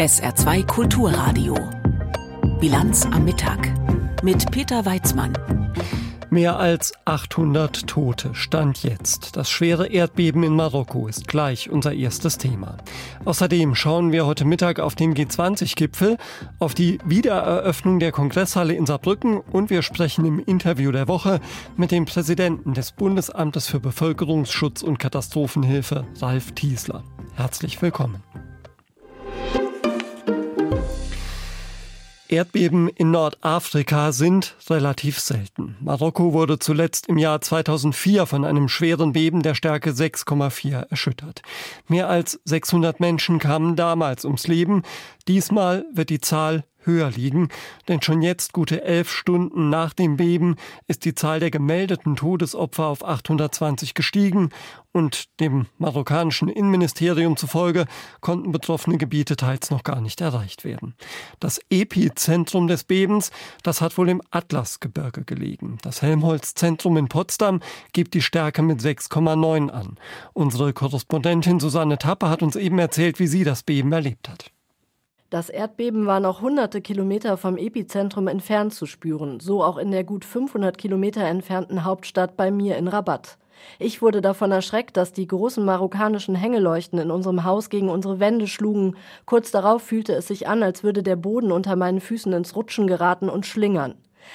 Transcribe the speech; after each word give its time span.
SR2 0.00 0.66
Kulturradio. 0.66 1.54
Bilanz 2.58 3.04
am 3.04 3.24
Mittag 3.24 3.70
mit 4.22 4.50
Peter 4.50 4.86
Weizmann. 4.86 5.34
Mehr 6.32 6.58
als 6.58 6.92
800 7.04 7.86
Tote 7.86 8.34
stand 8.34 8.82
jetzt. 8.82 9.36
Das 9.36 9.50
schwere 9.50 9.88
Erdbeben 9.88 10.42
in 10.42 10.54
Marokko 10.54 11.08
ist 11.08 11.28
gleich 11.28 11.70
unser 11.70 11.92
erstes 11.92 12.38
Thema. 12.38 12.78
Außerdem 13.24 13.74
schauen 13.74 14.12
wir 14.12 14.26
heute 14.26 14.44
Mittag 14.44 14.80
auf 14.80 14.94
den 14.94 15.14
G20-Gipfel, 15.14 16.18
auf 16.58 16.74
die 16.74 16.98
Wiedereröffnung 17.04 17.98
der 17.98 18.12
Kongresshalle 18.12 18.74
in 18.74 18.86
Saarbrücken 18.86 19.38
und 19.38 19.70
wir 19.70 19.82
sprechen 19.82 20.24
im 20.24 20.38
Interview 20.38 20.92
der 20.92 21.08
Woche 21.08 21.40
mit 21.76 21.90
dem 21.90 22.06
Präsidenten 22.06 22.74
des 22.74 22.92
Bundesamtes 22.92 23.66
für 23.66 23.80
Bevölkerungsschutz 23.80 24.82
und 24.82 24.98
Katastrophenhilfe, 24.98 26.06
Ralf 26.20 26.52
Tiesler. 26.52 27.04
Herzlich 27.40 27.80
willkommen. 27.80 28.22
Erdbeben 32.28 32.88
in 32.88 33.12
Nordafrika 33.12 34.12
sind 34.12 34.56
relativ 34.68 35.18
selten. 35.18 35.74
Marokko 35.80 36.34
wurde 36.34 36.58
zuletzt 36.58 37.08
im 37.08 37.16
Jahr 37.16 37.40
2004 37.40 38.26
von 38.26 38.44
einem 38.44 38.68
schweren 38.68 39.14
Beben 39.14 39.42
der 39.42 39.54
Stärke 39.54 39.92
6,4 39.92 40.90
erschüttert. 40.90 41.40
Mehr 41.88 42.10
als 42.10 42.38
600 42.44 43.00
Menschen 43.00 43.38
kamen 43.38 43.74
damals 43.74 44.26
ums 44.26 44.46
Leben. 44.46 44.82
Diesmal 45.26 45.86
wird 45.94 46.10
die 46.10 46.20
Zahl 46.20 46.64
höher 46.82 47.10
liegen, 47.10 47.48
denn 47.88 48.02
schon 48.02 48.22
jetzt 48.22 48.52
gute 48.52 48.82
elf 48.82 49.10
Stunden 49.10 49.70
nach 49.70 49.92
dem 49.92 50.16
Beben 50.16 50.56
ist 50.86 51.04
die 51.04 51.14
Zahl 51.14 51.40
der 51.40 51.50
gemeldeten 51.50 52.16
Todesopfer 52.16 52.86
auf 52.86 53.04
820 53.04 53.94
gestiegen 53.94 54.50
und 54.92 55.40
dem 55.40 55.66
marokkanischen 55.78 56.48
Innenministerium 56.48 57.36
zufolge 57.36 57.86
konnten 58.20 58.50
betroffene 58.50 58.98
Gebiete 58.98 59.36
teils 59.36 59.70
noch 59.70 59.84
gar 59.84 60.00
nicht 60.00 60.20
erreicht 60.20 60.64
werden. 60.64 60.94
Das 61.38 61.60
Epizentrum 61.70 62.66
des 62.66 62.84
Bebens, 62.84 63.30
das 63.62 63.80
hat 63.80 63.96
wohl 63.98 64.08
im 64.08 64.22
Atlasgebirge 64.30 65.24
gelegen. 65.24 65.78
Das 65.82 66.02
Helmholtz-Zentrum 66.02 66.96
in 66.96 67.08
Potsdam 67.08 67.60
gibt 67.92 68.14
die 68.14 68.22
Stärke 68.22 68.62
mit 68.62 68.80
6,9 68.80 69.70
an. 69.70 69.96
Unsere 70.32 70.72
Korrespondentin 70.72 71.60
Susanne 71.60 71.98
Tappe 71.98 72.28
hat 72.28 72.42
uns 72.42 72.56
eben 72.56 72.78
erzählt, 72.78 73.20
wie 73.20 73.26
sie 73.28 73.44
das 73.44 73.62
Beben 73.62 73.92
erlebt 73.92 74.28
hat. 74.28 74.50
Das 75.30 75.48
Erdbeben 75.48 76.06
war 76.06 76.18
noch 76.18 76.40
hunderte 76.40 76.80
Kilometer 76.80 77.36
vom 77.36 77.56
Epizentrum 77.56 78.26
entfernt 78.26 78.74
zu 78.74 78.84
spüren, 78.84 79.38
so 79.38 79.62
auch 79.62 79.78
in 79.78 79.92
der 79.92 80.02
gut 80.02 80.24
500 80.24 80.76
Kilometer 80.76 81.22
entfernten 81.22 81.84
Hauptstadt 81.84 82.36
bei 82.36 82.50
mir 82.50 82.76
in 82.76 82.88
Rabat. 82.88 83.38
Ich 83.78 84.02
wurde 84.02 84.22
davon 84.22 84.50
erschreckt, 84.50 84.96
dass 84.96 85.12
die 85.12 85.28
großen 85.28 85.64
marokkanischen 85.64 86.34
Hängeleuchten 86.34 86.98
in 86.98 87.12
unserem 87.12 87.44
Haus 87.44 87.70
gegen 87.70 87.90
unsere 87.90 88.18
Wände 88.18 88.48
schlugen. 88.48 88.96
Kurz 89.24 89.52
darauf 89.52 89.82
fühlte 89.82 90.14
es 90.14 90.26
sich 90.26 90.48
an, 90.48 90.64
als 90.64 90.82
würde 90.82 91.04
der 91.04 91.14
Boden 91.14 91.52
unter 91.52 91.76
meinen 91.76 92.00
Füßen 92.00 92.32
ins 92.32 92.56
Rutschen 92.56 92.88
geraten 92.88 93.28
und 93.28 93.46
schlingern. 93.46 93.94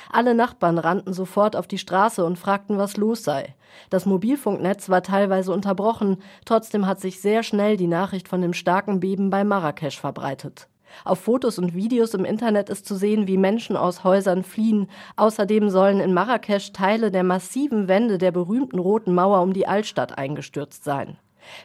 Alle 0.09 0.33
Nachbarn 0.33 0.77
rannten 0.77 1.11
sofort 1.11 1.57
auf 1.57 1.67
die 1.67 1.77
Straße 1.77 2.23
und 2.23 2.39
fragten, 2.39 2.77
was 2.77 2.95
los 2.95 3.21
sei. 3.21 3.53
Das 3.89 4.05
Mobilfunknetz 4.05 4.87
war 4.87 5.03
teilweise 5.03 5.51
unterbrochen, 5.51 6.21
trotzdem 6.45 6.87
hat 6.87 7.01
sich 7.01 7.19
sehr 7.19 7.43
schnell 7.43 7.75
die 7.75 7.87
Nachricht 7.87 8.29
von 8.29 8.41
dem 8.41 8.53
starken 8.53 9.01
Beben 9.01 9.29
bei 9.29 9.43
Marrakesch 9.43 9.99
verbreitet. 9.99 10.69
Auf 11.03 11.19
Fotos 11.19 11.59
und 11.59 11.75
Videos 11.75 12.13
im 12.13 12.25
Internet 12.25 12.69
ist 12.69 12.85
zu 12.85 12.95
sehen, 12.95 13.27
wie 13.27 13.37
Menschen 13.37 13.75
aus 13.75 14.03
Häusern 14.03 14.43
fliehen. 14.43 14.87
Außerdem 15.15 15.69
sollen 15.69 15.99
in 15.99 16.13
Marrakesch 16.13 16.71
Teile 16.71 17.11
der 17.11 17.23
massiven 17.23 17.87
Wände 17.87 18.17
der 18.17 18.31
berühmten 18.31 18.79
Roten 18.79 19.13
Mauer 19.13 19.41
um 19.41 19.53
die 19.53 19.67
Altstadt 19.67 20.17
eingestürzt 20.17 20.83
sein. 20.83 21.17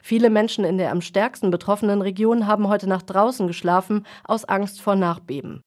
Viele 0.02 0.30
Menschen 0.30 0.64
in 0.64 0.78
der 0.78 0.90
am 0.90 1.00
stärksten 1.00 1.50
betroffenen 1.50 2.02
Region 2.02 2.46
haben 2.46 2.68
heute 2.68 2.88
Nacht 2.88 3.08
draußen 3.08 3.46
geschlafen, 3.46 4.06
aus 4.24 4.44
Angst 4.44 4.80
vor 4.80 4.96
Nachbeben. 4.96 5.62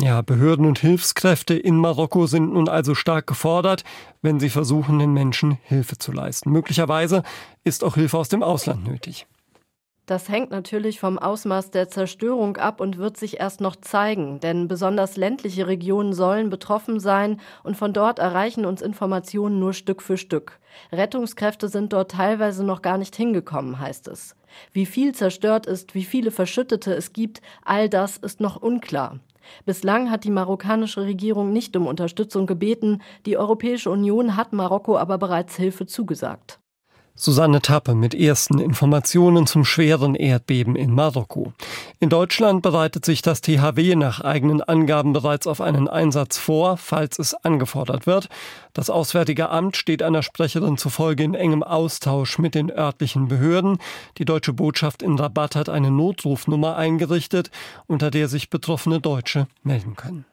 Ja, 0.00 0.22
Behörden 0.22 0.64
und 0.64 0.78
Hilfskräfte 0.78 1.54
in 1.54 1.76
Marokko 1.76 2.26
sind 2.26 2.54
nun 2.54 2.70
also 2.70 2.94
stark 2.94 3.26
gefordert, 3.26 3.84
wenn 4.22 4.40
sie 4.40 4.48
versuchen, 4.48 4.98
den 4.98 5.12
Menschen 5.12 5.58
Hilfe 5.62 5.98
zu 5.98 6.10
leisten. 6.10 6.50
Möglicherweise 6.50 7.22
ist 7.64 7.84
auch 7.84 7.96
Hilfe 7.96 8.16
aus 8.16 8.30
dem 8.30 8.42
Ausland 8.42 8.86
nötig. 8.86 9.26
Das 10.10 10.28
hängt 10.28 10.50
natürlich 10.50 10.98
vom 10.98 11.20
Ausmaß 11.20 11.70
der 11.70 11.88
Zerstörung 11.88 12.56
ab 12.56 12.80
und 12.80 12.98
wird 12.98 13.16
sich 13.16 13.38
erst 13.38 13.60
noch 13.60 13.76
zeigen, 13.76 14.40
denn 14.40 14.66
besonders 14.66 15.16
ländliche 15.16 15.68
Regionen 15.68 16.14
sollen 16.14 16.50
betroffen 16.50 16.98
sein 16.98 17.40
und 17.62 17.76
von 17.76 17.92
dort 17.92 18.18
erreichen 18.18 18.66
uns 18.66 18.82
Informationen 18.82 19.60
nur 19.60 19.72
Stück 19.72 20.02
für 20.02 20.16
Stück. 20.16 20.58
Rettungskräfte 20.90 21.68
sind 21.68 21.92
dort 21.92 22.10
teilweise 22.10 22.64
noch 22.64 22.82
gar 22.82 22.98
nicht 22.98 23.14
hingekommen, 23.14 23.78
heißt 23.78 24.08
es. 24.08 24.34
Wie 24.72 24.84
viel 24.84 25.14
zerstört 25.14 25.66
ist, 25.66 25.94
wie 25.94 26.02
viele 26.02 26.32
Verschüttete 26.32 26.92
es 26.92 27.12
gibt, 27.12 27.40
all 27.64 27.88
das 27.88 28.16
ist 28.16 28.40
noch 28.40 28.60
unklar. 28.60 29.20
Bislang 29.64 30.10
hat 30.10 30.24
die 30.24 30.32
marokkanische 30.32 31.02
Regierung 31.02 31.52
nicht 31.52 31.76
um 31.76 31.86
Unterstützung 31.86 32.48
gebeten, 32.48 33.00
die 33.26 33.36
Europäische 33.36 33.92
Union 33.92 34.36
hat 34.36 34.52
Marokko 34.52 34.98
aber 34.98 35.18
bereits 35.18 35.54
Hilfe 35.54 35.86
zugesagt. 35.86 36.59
Susanne 37.22 37.60
Tappe 37.60 37.94
mit 37.94 38.14
ersten 38.14 38.58
Informationen 38.58 39.46
zum 39.46 39.66
schweren 39.66 40.14
Erdbeben 40.14 40.74
in 40.74 40.94
Marokko. 40.94 41.52
In 41.98 42.08
Deutschland 42.08 42.62
bereitet 42.62 43.04
sich 43.04 43.20
das 43.20 43.42
THW 43.42 43.94
nach 43.94 44.22
eigenen 44.22 44.62
Angaben 44.62 45.12
bereits 45.12 45.46
auf 45.46 45.60
einen 45.60 45.86
Einsatz 45.86 46.38
vor, 46.38 46.78
falls 46.78 47.18
es 47.18 47.34
angefordert 47.34 48.06
wird. 48.06 48.30
Das 48.72 48.88
Auswärtige 48.88 49.50
Amt 49.50 49.76
steht 49.76 50.02
einer 50.02 50.22
Sprecherin 50.22 50.78
zufolge 50.78 51.22
in 51.22 51.34
engem 51.34 51.62
Austausch 51.62 52.38
mit 52.38 52.54
den 52.54 52.70
örtlichen 52.70 53.28
Behörden. 53.28 53.76
Die 54.16 54.24
deutsche 54.24 54.54
Botschaft 54.54 55.02
in 55.02 55.18
Rabat 55.18 55.56
hat 55.56 55.68
eine 55.68 55.90
Notrufnummer 55.90 56.76
eingerichtet, 56.76 57.50
unter 57.86 58.10
der 58.10 58.28
sich 58.28 58.48
betroffene 58.48 58.98
Deutsche 58.98 59.46
melden 59.62 59.94
können. 59.94 60.24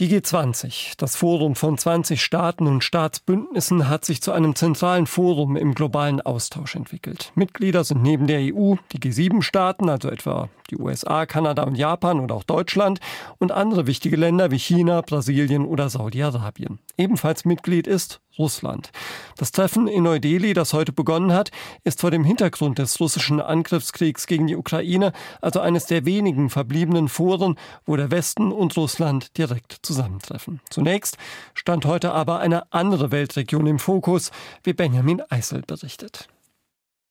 Die 0.00 0.08
G20, 0.08 0.92
das 0.96 1.16
Forum 1.16 1.56
von 1.56 1.76
20 1.76 2.22
Staaten 2.22 2.68
und 2.68 2.84
Staatsbündnissen, 2.84 3.88
hat 3.88 4.04
sich 4.04 4.22
zu 4.22 4.30
einem 4.30 4.54
zentralen 4.54 5.08
Forum 5.08 5.56
im 5.56 5.74
globalen 5.74 6.20
Austausch 6.20 6.76
entwickelt. 6.76 7.32
Mitglieder 7.34 7.82
sind 7.82 8.04
neben 8.04 8.28
der 8.28 8.38
EU 8.38 8.76
die 8.92 9.00
G7-Staaten, 9.00 9.88
also 9.88 10.08
etwa 10.08 10.50
die 10.70 10.78
USA, 10.78 11.26
Kanada 11.26 11.64
und 11.64 11.76
Japan 11.76 12.20
oder 12.20 12.34
auch 12.34 12.44
Deutschland 12.44 13.00
und 13.38 13.52
andere 13.52 13.86
wichtige 13.86 14.16
Länder 14.16 14.50
wie 14.50 14.58
China, 14.58 15.00
Brasilien 15.00 15.64
oder 15.64 15.88
Saudi-Arabien. 15.88 16.78
Ebenfalls 16.96 17.44
Mitglied 17.44 17.86
ist 17.86 18.20
Russland. 18.38 18.90
Das 19.36 19.52
Treffen 19.52 19.88
in 19.88 20.04
Neu-Delhi, 20.04 20.54
das 20.54 20.72
heute 20.72 20.92
begonnen 20.92 21.32
hat, 21.32 21.50
ist 21.84 22.00
vor 22.00 22.10
dem 22.10 22.24
Hintergrund 22.24 22.78
des 22.78 23.00
russischen 23.00 23.40
Angriffskriegs 23.40 24.26
gegen 24.26 24.46
die 24.46 24.56
Ukraine 24.56 25.12
also 25.40 25.60
eines 25.60 25.86
der 25.86 26.04
wenigen 26.04 26.50
verbliebenen 26.50 27.08
Foren, 27.08 27.56
wo 27.84 27.96
der 27.96 28.10
Westen 28.10 28.52
und 28.52 28.76
Russland 28.76 29.36
direkt 29.38 29.78
zusammentreffen. 29.82 30.60
Zunächst 30.70 31.18
stand 31.54 31.84
heute 31.84 32.12
aber 32.12 32.38
eine 32.38 32.72
andere 32.72 33.10
Weltregion 33.10 33.66
im 33.66 33.78
Fokus, 33.78 34.30
wie 34.62 34.72
Benjamin 34.72 35.22
Eisel 35.28 35.62
berichtet. 35.62 36.28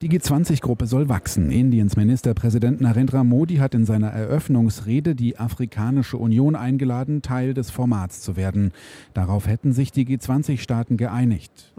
Die 0.04 0.10
G20-Gruppe 0.10 0.86
soll 0.86 1.10
wachsen. 1.10 1.50
Indiens 1.50 1.96
Ministerpräsident 1.96 2.82
Narendra 2.82 3.24
Modi 3.24 3.56
hat 3.56 3.74
in 3.74 3.84
seiner 3.84 4.10
Eröffnungsrede 4.10 5.16
die 5.16 5.40
Afrikanische 5.40 6.18
Union 6.18 6.56
eingeladen, 6.56 7.24
Teil 7.24 7.56
des 7.56 7.72
Formats 7.72 8.22
zu 8.22 8.36
werden. 8.36 8.74
Darauf 9.16 9.48
hätten 9.48 9.74
sich 9.74 9.92
die 9.92 10.06
G20-Staaten 10.06 10.98
geeinigt. 10.98 11.74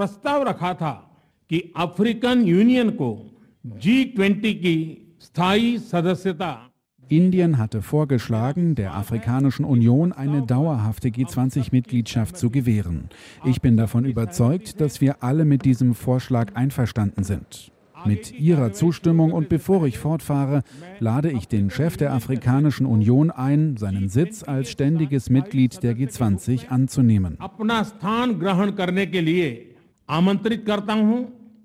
Indien 7.08 7.58
hatte 7.58 7.82
vorgeschlagen, 7.82 8.74
der 8.74 8.94
Afrikanischen 8.96 9.64
Union 9.64 10.12
eine 10.12 10.44
dauerhafte 10.44 11.10
G20-Mitgliedschaft 11.10 12.36
zu 12.36 12.50
gewähren. 12.50 13.10
Ich 13.44 13.60
bin 13.60 13.76
davon 13.76 14.04
überzeugt, 14.04 14.80
dass 14.80 15.00
wir 15.00 15.22
alle 15.22 15.44
mit 15.44 15.64
diesem 15.64 15.94
Vorschlag 15.94 16.56
einverstanden 16.56 17.22
sind. 17.22 17.70
Mit 18.04 18.38
Ihrer 18.38 18.72
Zustimmung 18.72 19.32
und 19.32 19.48
bevor 19.48 19.86
ich 19.86 19.98
fortfahre, 19.98 20.62
lade 20.98 21.30
ich 21.30 21.48
den 21.48 21.70
Chef 21.70 21.96
der 21.96 22.12
Afrikanischen 22.12 22.86
Union 22.86 23.30
ein, 23.30 23.76
seinen 23.76 24.08
Sitz 24.08 24.42
als 24.42 24.70
ständiges 24.70 25.30
Mitglied 25.30 25.82
der 25.82 25.96
G20 25.96 26.68
anzunehmen. 26.68 27.38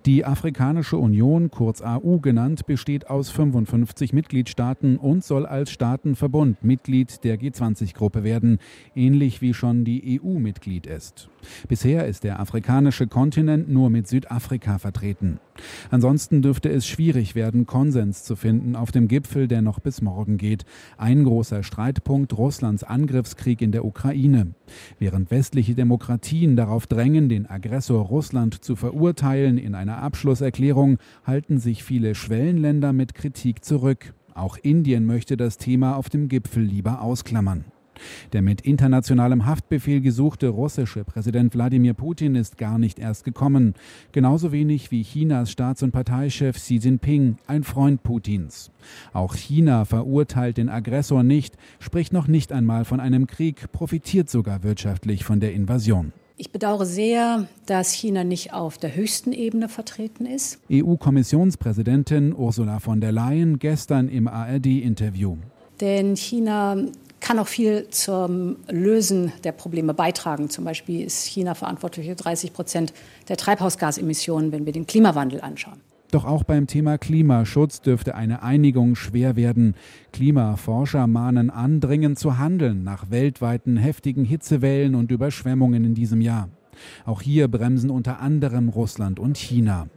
Die 0.05 0.25
Afrikanische 0.25 0.97
Union, 0.97 1.49
kurz 1.49 1.81
AU 1.81 2.19
genannt, 2.19 2.65
besteht 2.65 3.09
aus 3.09 3.29
55 3.29 4.11
Mitgliedstaaten 4.11 4.97
und 4.97 5.23
soll 5.23 5.45
als 5.45 5.71
Staatenverbund 5.71 6.61
Mitglied 6.61 7.23
der 7.23 7.39
G20-Gruppe 7.39 8.25
werden, 8.25 8.57
ähnlich 8.95 9.41
wie 9.41 9.53
schon 9.53 9.85
die 9.85 10.19
EU 10.21 10.39
Mitglied 10.39 10.87
ist. 10.87 11.29
Bisher 11.69 12.05
ist 12.05 12.25
der 12.25 12.41
afrikanische 12.41 13.07
Kontinent 13.07 13.69
nur 13.69 13.89
mit 13.89 14.07
Südafrika 14.09 14.77
vertreten. 14.77 15.39
Ansonsten 15.89 16.41
dürfte 16.41 16.69
es 16.69 16.85
schwierig 16.85 17.35
werden, 17.35 17.65
Konsens 17.65 18.23
zu 18.23 18.35
finden 18.35 18.75
auf 18.75 18.91
dem 18.91 19.07
Gipfel, 19.07 19.47
der 19.47 19.61
noch 19.61 19.79
bis 19.79 20.01
morgen 20.01 20.37
geht. 20.37 20.65
Ein 20.97 21.23
großer 21.23 21.63
Streitpunkt 21.63 22.37
Russlands 22.37 22.83
Angriffskrieg 22.83 23.61
in 23.61 23.71
der 23.71 23.85
Ukraine. 23.85 24.53
Während 24.99 25.31
westliche 25.31 25.75
Demokratien 25.75 26.55
darauf 26.55 26.87
drängen, 26.87 27.29
den 27.29 27.49
Aggressor 27.49 28.03
Russland 28.03 28.63
zu 28.63 28.75
verurteilen, 28.75 29.57
in 29.57 29.75
eine 29.75 29.92
einer 29.93 30.01
Abschlusserklärung 30.01 30.97
halten 31.23 31.59
sich 31.59 31.83
viele 31.83 32.15
Schwellenländer 32.15 32.93
mit 32.93 33.13
Kritik 33.13 33.63
zurück. 33.63 34.13
Auch 34.33 34.57
Indien 34.57 35.05
möchte 35.05 35.37
das 35.37 35.57
Thema 35.57 35.95
auf 35.95 36.09
dem 36.09 36.29
Gipfel 36.29 36.63
lieber 36.63 37.01
ausklammern. 37.01 37.65
Der 38.33 38.41
mit 38.41 38.61
internationalem 38.61 39.45
Haftbefehl 39.45 40.01
gesuchte 40.01 40.47
russische 40.47 41.03
Präsident 41.03 41.53
Wladimir 41.53 41.93
Putin 41.93 42.33
ist 42.33 42.57
gar 42.57 42.79
nicht 42.79 42.97
erst 42.97 43.23
gekommen. 43.23 43.75
Genauso 44.11 44.51
wenig 44.51 44.89
wie 44.89 45.03
Chinas 45.03 45.51
Staats- 45.51 45.83
und 45.83 45.91
Parteichef 45.91 46.55
Xi 46.55 46.77
Jinping, 46.77 47.37
ein 47.45 47.63
Freund 47.63 48.01
Putins. 48.01 48.71
Auch 49.13 49.35
China 49.35 49.85
verurteilt 49.85 50.57
den 50.57 50.69
Aggressor 50.69 51.21
nicht, 51.21 51.55
spricht 51.79 52.13
noch 52.13 52.27
nicht 52.27 52.51
einmal 52.51 52.83
von 52.83 52.99
einem 52.99 53.27
Krieg, 53.27 53.71
profitiert 53.71 54.27
sogar 54.27 54.63
wirtschaftlich 54.63 55.23
von 55.23 55.39
der 55.39 55.53
Invasion. 55.53 56.13
Ich 56.35 56.51
bedauere 56.51 56.85
sehr, 56.85 57.47
dass 57.67 57.91
China 57.91 58.23
nicht 58.23 58.53
auf 58.53 58.79
der 58.79 58.95
höchsten 58.95 59.33
Ebene 59.33 59.69
vertreten 59.69 60.25
ist. 60.25 60.59
EU-Kommissionspräsidentin 60.71 62.35
Ursula 62.35 62.79
von 62.79 63.01
der 63.01 63.11
Leyen 63.11 63.59
gestern 63.59 64.09
im 64.09 64.27
ARD-Interview. 64.27 65.37
Denn 65.79 66.15
China 66.15 66.77
kann 67.19 67.37
auch 67.37 67.47
viel 67.47 67.87
zum 67.89 68.57
Lösen 68.67 69.31
der 69.43 69.51
Probleme 69.51 69.93
beitragen. 69.93 70.49
Zum 70.49 70.65
Beispiel 70.65 71.05
ist 71.05 71.25
China 71.25 71.53
verantwortlich 71.53 72.07
für 72.07 72.15
30 72.15 72.51
Prozent 72.51 72.93
der 73.29 73.37
Treibhausgasemissionen, 73.37 74.51
wenn 74.51 74.65
wir 74.65 74.73
den 74.73 74.87
Klimawandel 74.87 75.39
anschauen. 75.39 75.79
Doch 76.13 76.25
auch 76.25 76.43
beim 76.43 76.67
Thema 76.67 76.99
Klimaschutz 76.99 77.81
dürfte 77.81 78.13
eine 78.13 78.43
Einigung 78.43 78.93
schwer 78.93 79.35
werden. 79.35 79.73
Klimaforscher 80.11 81.07
mahnen 81.07 81.49
an, 81.49 81.79
dringend 81.79 82.19
zu 82.19 82.37
handeln 82.37 82.83
nach 82.83 83.09
weltweiten 83.09 83.77
heftigen 83.77 84.23
Hitzewellen 84.23 84.93
und 84.93 85.09
Überschwemmungen 85.09 85.83
in 85.83 85.95
diesem 85.95 86.21
Jahr. 86.21 86.49
Auch 87.03 87.23
hier 87.23 87.47
bremsen 87.47 87.89
unter 87.89 88.19
anderem 88.19 88.69
Russland 88.69 89.19
und 89.19 89.39
China. 89.39 89.87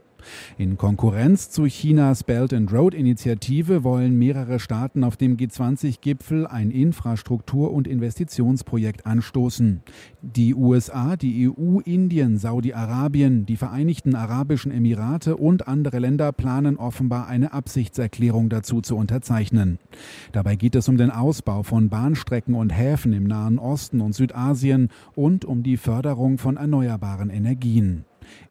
In 0.57 0.77
Konkurrenz 0.77 1.49
zu 1.49 1.65
Chinas 1.65 2.23
Belt 2.23 2.53
and 2.53 2.71
Road 2.71 2.93
Initiative 2.93 3.83
wollen 3.83 4.17
mehrere 4.17 4.59
Staaten 4.59 5.03
auf 5.03 5.17
dem 5.17 5.37
G20-Gipfel 5.37 6.47
ein 6.47 6.71
Infrastruktur- 6.71 7.71
und 7.71 7.87
Investitionsprojekt 7.87 9.05
anstoßen. 9.05 9.81
Die 10.21 10.55
USA, 10.55 11.15
die 11.15 11.49
EU, 11.49 11.79
Indien, 11.79 12.37
Saudi-Arabien, 12.37 13.45
die 13.45 13.57
Vereinigten 13.57 14.15
Arabischen 14.15 14.71
Emirate 14.71 15.37
und 15.37 15.67
andere 15.67 15.99
Länder 15.99 16.31
planen 16.31 16.77
offenbar 16.77 17.27
eine 17.27 17.53
Absichtserklärung 17.53 18.49
dazu 18.49 18.81
zu 18.81 18.97
unterzeichnen. 18.97 19.79
Dabei 20.31 20.55
geht 20.55 20.75
es 20.75 20.89
um 20.89 20.97
den 20.97 21.11
Ausbau 21.11 21.63
von 21.63 21.89
Bahnstrecken 21.89 22.55
und 22.55 22.71
Häfen 22.71 23.13
im 23.13 23.25
Nahen 23.25 23.59
Osten 23.59 24.01
und 24.01 24.13
Südasien 24.13 24.89
und 25.15 25.45
um 25.45 25.63
die 25.63 25.77
Förderung 25.77 26.37
von 26.37 26.57
erneuerbaren 26.57 27.29
Energien. 27.29 28.06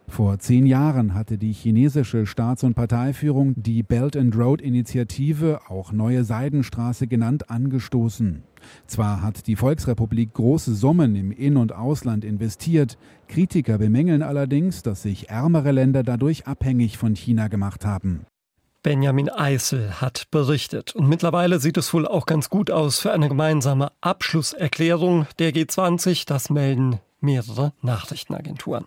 Vor 0.08 0.38
zehn 0.38 0.66
Jahren 0.66 1.14
hatte 1.14 1.36
die 1.36 1.52
chinesische 1.52 2.26
Staats- 2.26 2.64
und 2.64 2.74
Parteiführung 2.74 3.54
die 3.56 3.82
Belt 3.82 4.16
and 4.16 4.36
Road 4.36 4.60
Initiative, 4.60 5.60
auch 5.68 5.92
Neue 5.92 6.24
Seidenstraße 6.24 7.06
genannt, 7.06 7.50
angestoßen. 7.50 8.42
Zwar 8.86 9.22
hat 9.22 9.46
die 9.46 9.56
Volksrepublik 9.56 10.34
große 10.34 10.74
Summen 10.74 11.16
im 11.16 11.32
In- 11.32 11.56
und 11.56 11.72
Ausland 11.72 12.24
investiert, 12.24 12.98
Kritiker 13.28 13.78
bemängeln 13.78 14.22
allerdings, 14.22 14.82
dass 14.82 15.02
sich 15.02 15.28
ärmere 15.28 15.72
Länder 15.72 16.02
dadurch 16.02 16.46
abhängig 16.46 16.98
von 16.98 17.14
China 17.14 17.48
gemacht 17.48 17.84
haben. 17.84 18.26
Benjamin 18.86 19.28
Eisel 19.28 20.00
hat 20.00 20.30
berichtet. 20.30 20.94
Und 20.94 21.08
mittlerweile 21.08 21.58
sieht 21.58 21.76
es 21.76 21.92
wohl 21.92 22.06
auch 22.06 22.24
ganz 22.24 22.48
gut 22.50 22.70
aus 22.70 23.00
für 23.00 23.12
eine 23.12 23.26
gemeinsame 23.28 23.90
Abschlusserklärung 24.00 25.26
der 25.40 25.52
G20. 25.52 26.24
Das 26.24 26.50
melden 26.50 27.00
mehrere 27.20 27.72
Nachrichtenagenturen. 27.82 28.84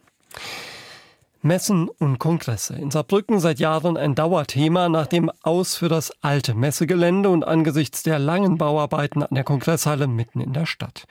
Messen 1.41 1.87
und 1.87 2.19
Kongresse. 2.19 2.75
In 2.75 2.91
Saarbrücken 2.91 3.39
seit 3.39 3.59
Jahren 3.59 3.95
ein 3.95 4.13
Dauerthema 4.13 4.89
nach 4.89 5.07
dem 5.07 5.31
Aus 5.41 5.75
für 5.75 5.87
das 5.87 6.11
alte 6.21 6.53
Messegelände 6.53 7.29
und 7.29 7.47
angesichts 7.47 8.03
der 8.03 8.19
langen 8.19 8.57
Bauarbeiten 8.57 9.23
an 9.23 9.33
der 9.33 9.43
Kongresshalle 9.43 10.07
mitten 10.07 10.41
in 10.41 10.53
der 10.53 10.65
Stadt. 10.65 11.05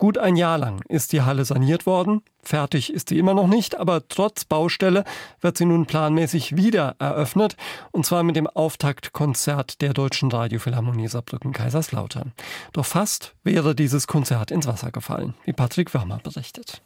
Gut 0.00 0.16
ein 0.16 0.36
Jahr 0.36 0.56
lang 0.56 0.82
ist 0.88 1.12
die 1.12 1.20
Halle 1.20 1.44
saniert 1.44 1.84
worden. 1.84 2.22
Fertig 2.42 2.90
ist 2.90 3.10
sie 3.10 3.18
immer 3.18 3.34
noch 3.34 3.46
nicht, 3.46 3.78
aber 3.78 4.08
trotz 4.08 4.46
Baustelle 4.46 5.04
wird 5.42 5.58
sie 5.58 5.66
nun 5.66 5.84
planmäßig 5.84 6.56
wieder 6.56 6.96
eröffnet. 6.98 7.54
Und 7.92 8.06
zwar 8.06 8.22
mit 8.22 8.34
dem 8.34 8.46
Auftaktkonzert 8.46 9.82
der 9.82 9.92
Deutschen 9.92 10.32
Radiophilharmonie 10.32 11.06
Saarbrücken 11.06 11.52
Kaiserslautern. 11.52 12.32
Doch 12.72 12.86
fast 12.86 13.34
wäre 13.44 13.74
dieses 13.74 14.06
Konzert 14.06 14.50
ins 14.50 14.66
Wasser 14.66 14.90
gefallen, 14.90 15.34
wie 15.44 15.52
Patrick 15.52 15.92
Wörmer 15.92 16.18
berichtet. 16.18 16.80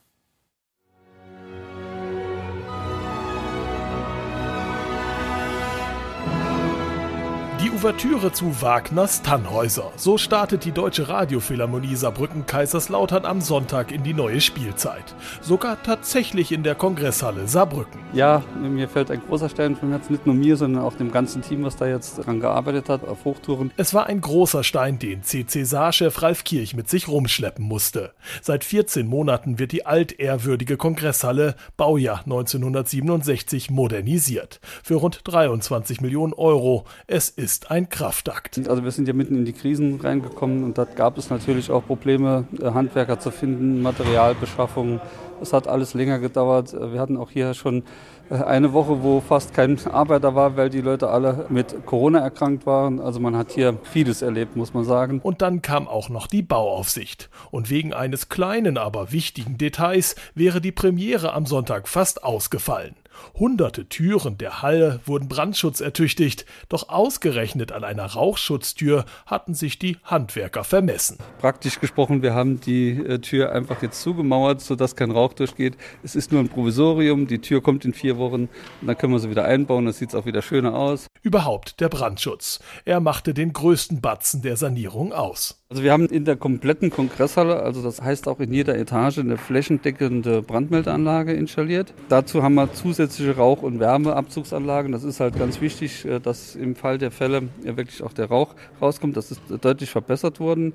Ouvertüre 7.85 8.33
zu 8.33 8.63
Wagners 8.63 9.21
Tannhäuser. 9.21 9.93
So 9.97 10.17
startet 10.17 10.65
die 10.65 10.73
Deutsche 10.73 11.09
Radiophilharmonie 11.09 11.97
Saarbrücken 11.97 12.47
Kaiserslautern 12.47 13.27
am 13.27 13.43
Sonntag 13.43 13.93
in 13.93 14.03
die 14.03 14.15
neue 14.15 14.41
Spielzeit. 14.41 15.15
Sogar 15.43 15.83
tatsächlich 15.83 16.51
in 16.51 16.63
der 16.63 16.77
Kongresshalle 16.77 17.47
Saarbrücken. 17.47 18.01
Ja, 18.15 18.43
mir 18.59 18.89
fällt 18.89 19.11
ein 19.11 19.21
großer 19.21 19.51
Stein 19.51 19.77
vom 19.77 19.91
Herzen, 19.91 20.13
nicht 20.13 20.25
nur 20.25 20.35
mir, 20.35 20.57
sondern 20.57 20.83
auch 20.83 20.95
dem 20.95 21.13
ganzen 21.13 21.43
Team, 21.43 21.63
was 21.63 21.77
da 21.77 21.87
jetzt 21.87 22.17
dran 22.17 22.41
gearbeitet 22.41 22.89
hat, 22.89 23.05
auf 23.05 23.27
Hochtouren. 23.27 23.71
Es 23.77 23.93
war 23.93 24.07
ein 24.07 24.23
großer 24.23 24.65
Stein, 24.65 24.99
den 24.99 25.23
CC 25.23 25.65
Saarchef 25.65 26.23
Ralf 26.23 26.45
Kirch 26.45 26.75
mit 26.75 26.89
sich 26.89 27.07
rumschleppen 27.07 27.67
musste. 27.67 28.15
Seit 28.41 28.65
14 28.65 29.07
Monaten 29.07 29.59
wird 29.59 29.73
die 29.73 29.85
altehrwürdige 29.85 30.79
Kongresshalle, 30.79 31.55
Baujahr 31.77 32.21
1967, 32.21 33.71
modernisiert. 33.71 34.59
Für 34.83 34.95
rund 34.95 35.21
23 35.25 36.01
Millionen 36.01 36.33
Euro. 36.33 36.87
Es 37.07 37.29
ist 37.29 37.65
ist 37.65 37.71
ein 37.75 37.89
Kraftakt. 37.89 38.69
Also 38.69 38.85
wir 38.85 38.93
sind 38.93 39.09
ja 39.09 39.15
mitten 39.15 39.35
in 39.35 39.45
die 39.45 39.53
Krisen 39.53 40.01
reingekommen 40.01 40.63
und 40.63 40.79
da 40.79 40.85
gab 40.85 41.19
es 41.19 41.29
natürlich 41.29 41.73
auch 41.73 41.85
Probleme, 41.85 42.47
äh, 42.63 42.71
Handwerker 42.71 43.19
zu 43.19 43.33
finden, 43.33 43.83
Materialbeschaffung. 43.83 45.01
Es 45.43 45.53
hat 45.53 45.67
alles 45.67 45.93
länger 45.93 46.21
gedauert. 46.21 46.73
Äh, 46.73 46.93
wir 46.93 47.01
hatten 47.01 47.17
auch 47.17 47.31
hier 47.33 47.53
schon 47.53 47.83
äh, 48.31 48.37
eine 48.37 48.73
Woche, 48.73 49.03
wo 49.03 49.21
fast 49.21 49.55
kein 49.55 49.77
Arbeiter 49.87 50.37
war, 50.37 50.57
weil 50.57 50.71
die 50.71 50.83
Leute 50.83 51.09
alle 51.09 51.47
mit 51.49 51.85
Corona 51.85 52.21
erkrankt 52.21 52.65
waren. 52.65 53.01
Also 53.01 53.19
man 53.19 53.37
hat 53.37 53.51
hier 53.51 53.77
vieles 53.83 54.23
erlebt, 54.23 54.55
muss 54.55 54.73
man 54.73 54.85
sagen. 54.85 55.19
Und 55.21 55.43
dann 55.43 55.61
kam 55.61 55.89
auch 55.89 56.09
noch 56.09 56.29
die 56.29 56.43
Bauaufsicht. 56.43 57.29
Und 57.51 57.71
wegen 57.71 57.93
eines 57.93 58.29
kleinen, 58.29 58.79
aber 58.79 59.11
wichtigen 59.11 59.59
Details 59.59 60.15
wäre 60.37 60.61
die 60.61 60.73
Premiere 60.73 61.33
am 61.33 61.45
Sonntag 61.45 61.89
fast 61.89 62.23
ausgefallen. 62.23 62.95
Hunderte 63.35 63.89
Türen 63.89 64.39
der 64.39 64.63
Halle 64.63 65.01
wurden 65.05 65.29
brandschutzertüchtigt, 65.29 66.47
doch 66.69 66.89
ausgerechnet 66.89 67.73
an 67.73 67.85
einer 67.85 68.07
Rauchschutztür 68.07 69.05
hatten 69.27 69.55
sich 69.55 69.79
die 69.79 69.97
Handwerker 70.05 70.65
vermessen. 70.65 71.19
Praktisch 71.39 71.81
gesprochen, 71.81 72.23
wir 72.23 72.35
haben 72.35 72.61
die 72.61 72.91
äh, 72.91 73.19
Tür 73.19 73.53
einfach 73.53 73.83
jetzt 73.83 74.03
zugemauert, 74.03 74.61
sodass 74.61 74.97
kein 74.97 75.11
Rauch 75.11 75.33
durchgeht. 75.33 75.77
Es 76.03 76.17
ist 76.17 76.33
nur 76.33 76.41
ein 76.41 76.49
Provisorium, 76.49 77.27
die 77.27 77.39
Tür 77.41 77.63
kommt 77.63 77.85
in 77.85 77.93
vier 77.93 78.19
Wochen 78.19 78.49
und 78.81 78.87
dann 78.87 78.97
können 78.97 79.13
wir 79.13 79.19
sie 79.19 79.31
wieder 79.31 79.45
einbauen, 79.45 79.85
dann 79.85 79.95
sieht 79.95 80.11
es 80.11 80.15
auch 80.15 80.27
wieder 80.27 80.43
schöner 80.43 80.75
aus. 80.75 81.07
Überhaupt 81.25 81.81
der 81.81 81.89
Brandschutz. 81.89 82.61
Er 82.85 83.01
machte 83.01 83.33
den 83.33 83.55
größten 83.55 84.03
Batzen 84.03 84.43
der 84.43 84.59
Sanierung 84.59 85.15
aus. 85.15 85.65
Also 85.71 85.83
wir 85.83 85.91
haben 85.91 86.05
in 86.05 86.27
der 86.27 86.37
kompletten 86.37 86.91
Kongresshalle, 86.91 87.63
also 87.63 87.83
das 87.83 88.03
heißt 88.03 88.29
auch 88.29 88.41
in 88.41 88.53
jeder 88.53 88.77
Etage, 88.77 89.21
eine 89.21 89.39
flächendeckende 89.39 90.43
Brandmeldeanlage 90.43 91.33
installiert. 91.33 91.95
Dazu 92.11 92.43
haben 92.43 92.57
wir 92.57 92.75
zusätzliche 92.75 93.37
Rauch- 93.39 93.63
und 93.63 93.81
Wärmeabzugsanlagen. 93.81 94.93
Das 94.93 95.03
ist 95.03 95.19
halt 95.19 95.39
ganz 95.39 95.63
wichtig, 95.63 96.05
äh, 96.05 96.21
dass 96.21 96.57
im 96.57 96.77
Fall 96.77 96.99
der 96.99 97.11
Fälle 97.11 97.49
wirklich 97.63 98.03
auch 98.03 98.13
der 98.13 98.27
Rauch 98.27 98.55
rauskommt. 98.83 99.17
Das 99.17 99.31
ist 99.31 99.41
deutlich 99.63 99.89
verbessert 99.89 100.41
worden. 100.41 100.75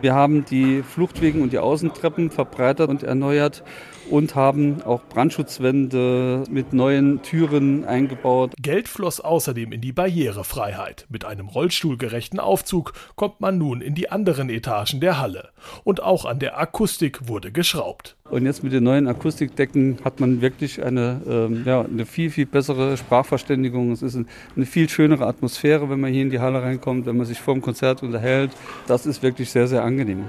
Wir 0.00 0.14
haben 0.14 0.46
die 0.46 0.82
Fluchtwegen 0.82 1.42
und 1.42 1.52
die 1.52 1.58
Außentreppen 1.58 2.30
verbreitert 2.30 2.88
und 2.88 3.02
erneuert 3.02 3.62
und 4.10 4.34
haben 4.34 4.82
auch 4.82 5.00
Brandschutzwände 5.08 6.44
mit 6.50 6.72
neuen 6.72 7.22
Türen 7.22 7.84
eingebaut. 7.84 8.54
Geld 8.60 8.88
floss 8.88 9.20
außerdem 9.20 9.72
in 9.72 9.80
die 9.80 9.92
Barrierefreiheit. 9.92 11.06
Mit 11.08 11.24
einem 11.24 11.48
rollstuhlgerechten 11.48 12.40
Aufzug 12.40 12.92
kommt 13.14 13.40
man 13.40 13.58
nun 13.58 13.80
in 13.80 13.94
die 13.94 14.10
anderen 14.10 14.50
Etagen 14.50 15.00
der 15.00 15.20
Halle. 15.20 15.50
Und 15.84 16.02
auch 16.02 16.24
an 16.24 16.38
der 16.38 16.58
Akustik 16.58 17.28
wurde 17.28 17.52
geschraubt. 17.52 18.16
Und 18.30 18.44
jetzt 18.44 18.62
mit 18.62 18.72
den 18.72 18.84
neuen 18.84 19.08
Akustikdecken 19.08 19.98
hat 20.04 20.20
man 20.20 20.40
wirklich 20.40 20.82
eine, 20.82 21.20
ähm, 21.26 21.62
ja, 21.64 21.82
eine 21.82 22.06
viel, 22.06 22.30
viel 22.30 22.46
bessere 22.46 22.96
Sprachverständigung. 22.96 23.90
Es 23.92 24.02
ist 24.02 24.16
eine 24.56 24.66
viel 24.66 24.88
schönere 24.88 25.26
Atmosphäre, 25.26 25.90
wenn 25.90 26.00
man 26.00 26.12
hier 26.12 26.22
in 26.22 26.30
die 26.30 26.38
Halle 26.38 26.62
reinkommt, 26.62 27.06
wenn 27.06 27.16
man 27.16 27.26
sich 27.26 27.40
vor 27.40 27.54
dem 27.54 27.62
Konzert 27.62 28.02
unterhält. 28.02 28.52
Das 28.86 29.06
ist 29.06 29.22
wirklich 29.22 29.50
sehr, 29.50 29.66
sehr 29.66 29.82
angenehm. 29.82 30.24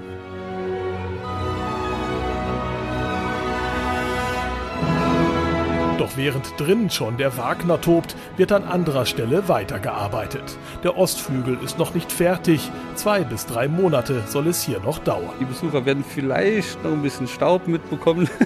Doch 6.11 6.17
während 6.17 6.59
drinnen 6.59 6.89
schon 6.89 7.17
der 7.17 7.37
Wagner 7.37 7.79
tobt, 7.79 8.17
wird 8.35 8.51
an 8.51 8.63
anderer 8.63 9.05
Stelle 9.05 9.47
weitergearbeitet. 9.47 10.57
Der 10.83 10.97
Ostflügel 10.97 11.57
ist 11.63 11.79
noch 11.79 11.93
nicht 11.93 12.11
fertig. 12.11 12.69
Zwei 12.95 13.23
bis 13.23 13.45
drei 13.45 13.69
Monate 13.69 14.23
soll 14.27 14.47
es 14.47 14.61
hier 14.61 14.79
noch 14.81 14.99
dauern. 14.99 15.33
Die 15.39 15.45
Besucher 15.45 15.85
werden 15.85 16.03
vielleicht 16.03 16.83
noch 16.83 16.91
ein 16.91 17.01
bisschen 17.01 17.27
Staub 17.27 17.67
mitbekommen. 17.67 18.29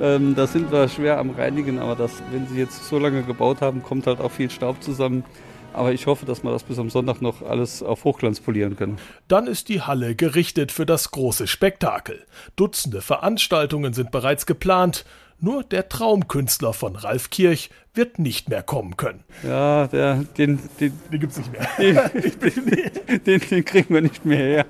Ähm, 0.00 0.36
da 0.36 0.46
sind 0.46 0.70
wir 0.70 0.88
schwer 0.88 1.18
am 1.18 1.30
Reinigen, 1.30 1.80
aber 1.80 1.96
das, 1.96 2.22
wenn 2.30 2.46
sie 2.46 2.56
jetzt 2.56 2.88
so 2.88 3.00
lange 3.00 3.24
gebaut 3.24 3.60
haben, 3.60 3.82
kommt 3.82 4.06
halt 4.06 4.20
auch 4.20 4.30
viel 4.30 4.48
Staub 4.48 4.80
zusammen. 4.80 5.24
Aber 5.72 5.92
ich 5.92 6.06
hoffe, 6.06 6.24
dass 6.24 6.44
wir 6.44 6.52
das 6.52 6.62
bis 6.62 6.78
am 6.78 6.90
Sonntag 6.90 7.20
noch 7.20 7.42
alles 7.42 7.82
auf 7.82 8.04
Hochglanz 8.04 8.38
polieren 8.38 8.76
können. 8.76 8.98
Dann 9.26 9.48
ist 9.48 9.68
die 9.68 9.82
Halle 9.82 10.14
gerichtet 10.14 10.70
für 10.70 10.86
das 10.86 11.10
große 11.10 11.48
Spektakel. 11.48 12.24
Dutzende 12.54 13.02
Veranstaltungen 13.02 13.92
sind 13.92 14.12
bereits 14.12 14.46
geplant. 14.46 15.04
Nur 15.42 15.64
der 15.64 15.88
Traumkünstler 15.88 16.74
von 16.74 16.96
Ralf 16.96 17.30
Kirch 17.30 17.70
wird 17.94 18.18
nicht 18.18 18.50
mehr 18.50 18.62
kommen 18.62 18.96
können. 18.96 19.24
Ja, 19.42 19.86
der, 19.86 20.24
den, 20.36 20.58
den, 20.78 20.92
den 21.10 21.20
gibt's 21.20 21.38
nicht 21.38 21.50
mehr. 21.50 21.66
Den, 21.78 23.20
den, 23.24 23.40
den, 23.40 23.64
kriegen 23.64 23.94
wir 23.94 24.02
nicht 24.02 24.24
mehr 24.24 24.38
her. 24.38 24.66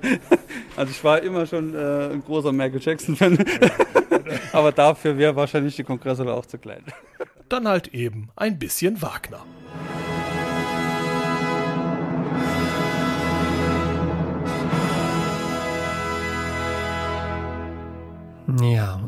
Also 0.76 0.92
ich 0.92 1.02
war 1.02 1.20
immer 1.22 1.44
schon 1.46 1.74
äh, 1.74 2.12
ein 2.12 2.22
großer 2.24 2.52
Michael 2.52 2.80
Jackson-Fan. 2.80 3.38
Aber 4.52 4.72
dafür 4.72 5.18
wäre 5.18 5.34
wahrscheinlich 5.34 5.76
die 5.76 5.84
Kongresshalle 5.84 6.32
auch 6.32 6.46
zu 6.46 6.58
klein. 6.58 6.84
Dann 7.48 7.66
halt 7.66 7.88
eben 7.88 8.30
ein 8.36 8.58
bisschen 8.58 9.02
Wagner. 9.02 9.44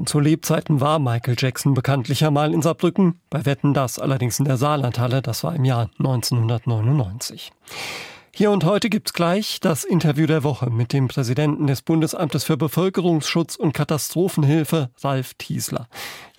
Zu 0.06 0.20
Lebzeiten 0.20 0.80
war 0.80 0.98
Michael 0.98 1.36
Jackson 1.38 1.74
bekanntlich 1.74 2.24
einmal 2.24 2.52
in 2.54 2.62
Saarbrücken, 2.62 3.20
bei 3.30 3.44
Wetten 3.44 3.74
das 3.74 3.98
allerdings 3.98 4.38
in 4.38 4.44
der 4.44 4.56
Saarlandhalle, 4.56 5.22
das 5.22 5.44
war 5.44 5.54
im 5.54 5.64
Jahr 5.64 5.90
1999. 5.98 7.52
Hier 8.34 8.50
und 8.50 8.64
heute 8.64 8.88
gibt's 8.88 9.12
gleich 9.12 9.60
das 9.60 9.84
Interview 9.84 10.26
der 10.26 10.42
Woche 10.42 10.70
mit 10.70 10.94
dem 10.94 11.08
Präsidenten 11.08 11.66
des 11.66 11.82
Bundesamtes 11.82 12.44
für 12.44 12.56
Bevölkerungsschutz 12.56 13.56
und 13.56 13.74
Katastrophenhilfe, 13.74 14.90
Ralf 15.02 15.34
Thiesler. 15.34 15.86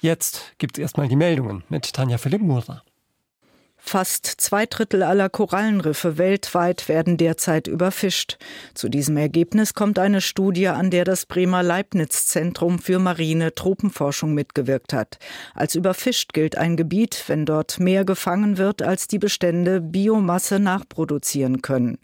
Jetzt 0.01 0.53
gibt's 0.58 0.79
erstmal 0.79 1.08
die 1.08 1.15
Meldungen 1.15 1.63
mit 1.70 1.93
Tanja 1.93 2.17
Philipp 2.17 2.41
Murer. 2.41 2.84
Fast 3.86 4.25
zwei 4.25 4.66
Drittel 4.66 5.04
aller 5.04 5.30
Korallenriffe 5.30 6.18
weltweit 6.18 6.88
werden 6.88 7.18
derzeit 7.18 7.68
überfischt. 7.68 8.38
Zu 8.74 8.88
diesem 8.88 9.18
Ergebnis 9.18 9.74
kommt 9.75 10.00
eine 10.00 10.22
Studie, 10.22 10.70
an 10.70 10.90
der 10.90 11.04
das 11.04 11.25
Bremer 11.25 11.62
Leibniz-Zentrum 11.62 12.80
für 12.80 12.98
marine 12.98 13.54
Tropenforschung 13.54 14.34
mitgewirkt 14.34 14.94
hat. 14.94 15.20
Als 15.54 15.75
überfischt 15.75 16.34
gilt 16.34 16.58
ein 16.58 16.78
Gebiet, 16.78 17.25
wenn 17.28 17.46
dort 17.46 17.80
mehr 17.80 18.06
gefangen 18.06 18.58
wird, 18.58 18.82
als 18.82 19.08
die 19.08 19.20
Bestände 19.20 19.82
Biomasse 19.82 20.60
nachproduzieren 20.60 21.62
können. 21.62 22.00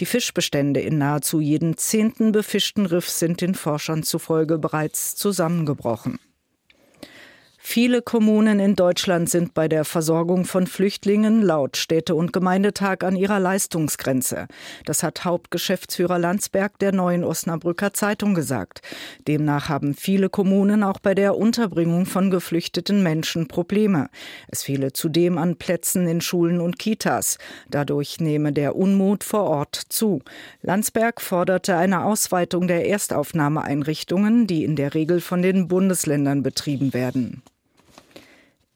Die 0.00 0.06
Fischbestände 0.06 0.80
in 0.80 0.98
nahezu 0.98 1.40
jedem 1.40 1.76
zehnten 1.76 2.30
befischten 2.30 2.86
Riff 2.86 3.10
sind 3.10 3.40
den 3.40 3.54
Forschern 3.54 4.04
zufolge 4.04 4.56
bereits 4.56 5.16
zusammengebrochen. 5.16 6.20
Viele 7.66 8.02
Kommunen 8.02 8.60
in 8.60 8.76
Deutschland 8.76 9.28
sind 9.28 9.52
bei 9.54 9.68
der 9.68 9.84
Versorgung 9.84 10.44
von 10.44 10.68
Flüchtlingen 10.68 11.42
laut 11.42 11.76
Städte- 11.76 12.14
und 12.14 12.32
Gemeindetag 12.32 12.98
an 13.02 13.16
ihrer 13.16 13.40
Leistungsgrenze. 13.40 14.46
Das 14.84 15.02
hat 15.02 15.24
Hauptgeschäftsführer 15.24 16.18
Landsberg 16.18 16.78
der 16.78 16.92
neuen 16.92 17.24
Osnabrücker 17.24 17.92
Zeitung 17.92 18.34
gesagt. 18.34 18.82
Demnach 19.26 19.70
haben 19.70 19.94
viele 19.94 20.28
Kommunen 20.28 20.84
auch 20.84 21.00
bei 21.00 21.14
der 21.16 21.36
Unterbringung 21.36 22.06
von 22.06 22.30
geflüchteten 22.30 23.02
Menschen 23.02 23.48
Probleme. 23.48 24.08
Es 24.46 24.62
fehle 24.62 24.92
zudem 24.92 25.36
an 25.36 25.56
Plätzen 25.56 26.06
in 26.06 26.20
Schulen 26.20 26.60
und 26.60 26.78
Kitas. 26.78 27.38
Dadurch 27.70 28.20
nehme 28.20 28.52
der 28.52 28.76
Unmut 28.76 29.24
vor 29.24 29.44
Ort 29.44 29.74
zu. 29.88 30.20
Landsberg 30.60 31.20
forderte 31.20 31.76
eine 31.76 32.04
Ausweitung 32.04 32.68
der 32.68 32.86
Erstaufnahmeeinrichtungen, 32.86 34.46
die 34.46 34.62
in 34.62 34.76
der 34.76 34.94
Regel 34.94 35.20
von 35.20 35.42
den 35.42 35.66
Bundesländern 35.66 36.44
betrieben 36.44 36.92
werden. 36.92 37.42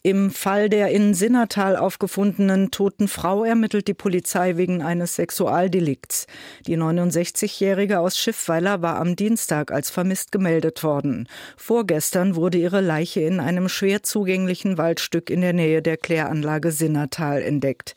Im 0.09 0.31
Fall 0.31 0.71
der 0.71 0.89
in 0.89 1.13
Sinnertal 1.13 1.77
aufgefundenen 1.77 2.71
toten 2.71 3.09
Frau 3.09 3.45
ermittelt 3.45 3.89
die 3.89 3.93
Polizei 3.93 4.57
wegen 4.57 4.81
eines 4.81 5.17
Sexualdelikts. 5.17 6.27
Die 6.67 6.79
69-Jährige 6.79 8.01
aus 8.01 8.17
Schiffweiler 8.17 8.81
war 8.81 8.97
am 8.97 9.17
Dienstag 9.17 9.71
als 9.71 9.91
vermisst 9.91 10.33
gemeldet 10.33 10.83
worden. 10.83 11.29
Vorgestern 11.59 12.37
wurde 12.37 12.57
ihre 12.57 12.81
Leiche 12.81 13.21
in 13.21 13.39
einem 13.39 13.69
schwer 13.69 14.03
zugänglichen 14.03 14.79
Waldstück 14.79 15.29
in 15.29 15.43
der 15.43 15.53
Nähe 15.53 15.83
der 15.83 15.99
Kläranlage 15.99 16.73
Sinnertal 16.73 17.43
entdeckt. 17.43 17.95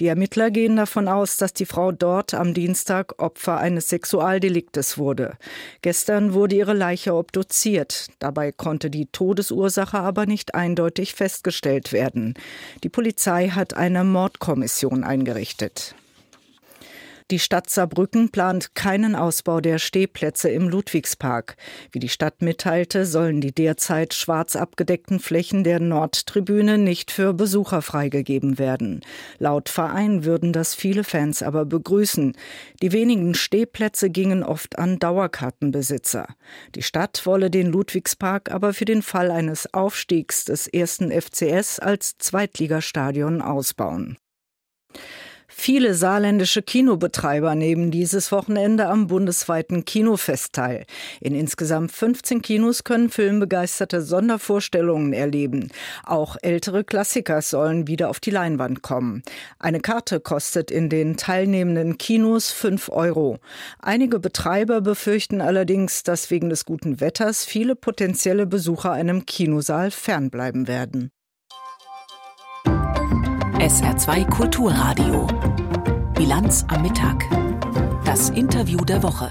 Die 0.00 0.08
Ermittler 0.08 0.50
gehen 0.50 0.76
davon 0.76 1.08
aus, 1.08 1.38
dass 1.38 1.54
die 1.54 1.64
Frau 1.64 1.92
dort 1.92 2.34
am 2.34 2.52
Dienstag 2.52 3.14
Opfer 3.22 3.56
eines 3.56 3.88
Sexualdeliktes 3.88 4.98
wurde. 4.98 5.38
Gestern 5.80 6.34
wurde 6.34 6.56
ihre 6.56 6.74
Leiche 6.74 7.14
obduziert. 7.14 8.08
Dabei 8.18 8.52
konnte 8.52 8.90
die 8.90 9.06
Todesursache 9.06 9.98
aber 9.98 10.26
nicht 10.26 10.54
eindeutig 10.54 11.14
festgestellt 11.14 11.53
festgestellt 11.54 11.92
werden. 11.92 12.34
Die 12.82 12.88
Polizei 12.88 13.48
hat 13.48 13.74
eine 13.74 14.04
Mordkommission 14.04 15.04
eingerichtet. 15.04 15.94
Die 17.30 17.38
Stadt 17.38 17.70
Saarbrücken 17.70 18.28
plant 18.28 18.74
keinen 18.74 19.16
Ausbau 19.16 19.62
der 19.62 19.78
Stehplätze 19.78 20.50
im 20.50 20.68
Ludwigspark. 20.68 21.56
Wie 21.90 21.98
die 21.98 22.10
Stadt 22.10 22.42
mitteilte, 22.42 23.06
sollen 23.06 23.40
die 23.40 23.54
derzeit 23.54 24.12
schwarz 24.12 24.56
abgedeckten 24.56 25.18
Flächen 25.20 25.64
der 25.64 25.80
Nordtribüne 25.80 26.76
nicht 26.76 27.10
für 27.10 27.32
Besucher 27.32 27.80
freigegeben 27.80 28.58
werden. 28.58 29.00
Laut 29.38 29.70
Verein 29.70 30.26
würden 30.26 30.52
das 30.52 30.74
viele 30.74 31.02
Fans 31.02 31.42
aber 31.42 31.64
begrüßen. 31.64 32.36
Die 32.82 32.92
wenigen 32.92 33.32
Stehplätze 33.32 34.10
gingen 34.10 34.42
oft 34.42 34.78
an 34.78 34.98
Dauerkartenbesitzer. 34.98 36.26
Die 36.74 36.82
Stadt 36.82 37.24
wolle 37.24 37.50
den 37.50 37.68
Ludwigspark 37.68 38.50
aber 38.50 38.74
für 38.74 38.84
den 38.84 39.00
Fall 39.00 39.30
eines 39.30 39.72
Aufstiegs 39.72 40.44
des 40.44 40.66
ersten 40.66 41.10
FCS 41.10 41.78
als 41.78 42.18
Zweitligastadion 42.18 43.40
ausbauen. 43.40 44.18
Viele 45.56 45.94
saarländische 45.94 46.62
Kinobetreiber 46.62 47.54
nehmen 47.54 47.90
dieses 47.90 48.32
Wochenende 48.32 48.86
am 48.88 49.06
bundesweiten 49.06 49.84
Kinofest 49.86 50.52
teil. 50.52 50.84
In 51.20 51.34
insgesamt 51.34 51.92
15 51.92 52.42
Kinos 52.42 52.84
können 52.84 53.08
Filmbegeisterte 53.08 54.02
Sondervorstellungen 54.02 55.14
erleben. 55.14 55.70
Auch 56.04 56.36
ältere 56.42 56.84
Klassiker 56.84 57.40
sollen 57.40 57.86
wieder 57.86 58.10
auf 58.10 58.20
die 58.20 58.30
Leinwand 58.30 58.82
kommen. 58.82 59.22
Eine 59.58 59.80
Karte 59.80 60.20
kostet 60.20 60.70
in 60.70 60.90
den 60.90 61.16
teilnehmenden 61.16 61.96
Kinos 61.96 62.50
5 62.50 62.90
Euro. 62.90 63.38
Einige 63.78 64.18
Betreiber 64.18 64.82
befürchten 64.82 65.40
allerdings, 65.40 66.02
dass 66.02 66.30
wegen 66.30 66.50
des 66.50 66.66
guten 66.66 67.00
Wetters 67.00 67.44
viele 67.44 67.76
potenzielle 67.76 68.46
Besucher 68.46 68.92
einem 68.92 69.24
Kinosaal 69.24 69.90
fernbleiben 69.92 70.68
werden. 70.68 71.10
SR2 73.64 74.28
Kulturradio. 74.28 75.26
Bilanz 76.12 76.66
am 76.68 76.82
Mittag. 76.82 77.24
Das 78.04 78.28
Interview 78.28 78.84
der 78.84 79.02
Woche. 79.02 79.30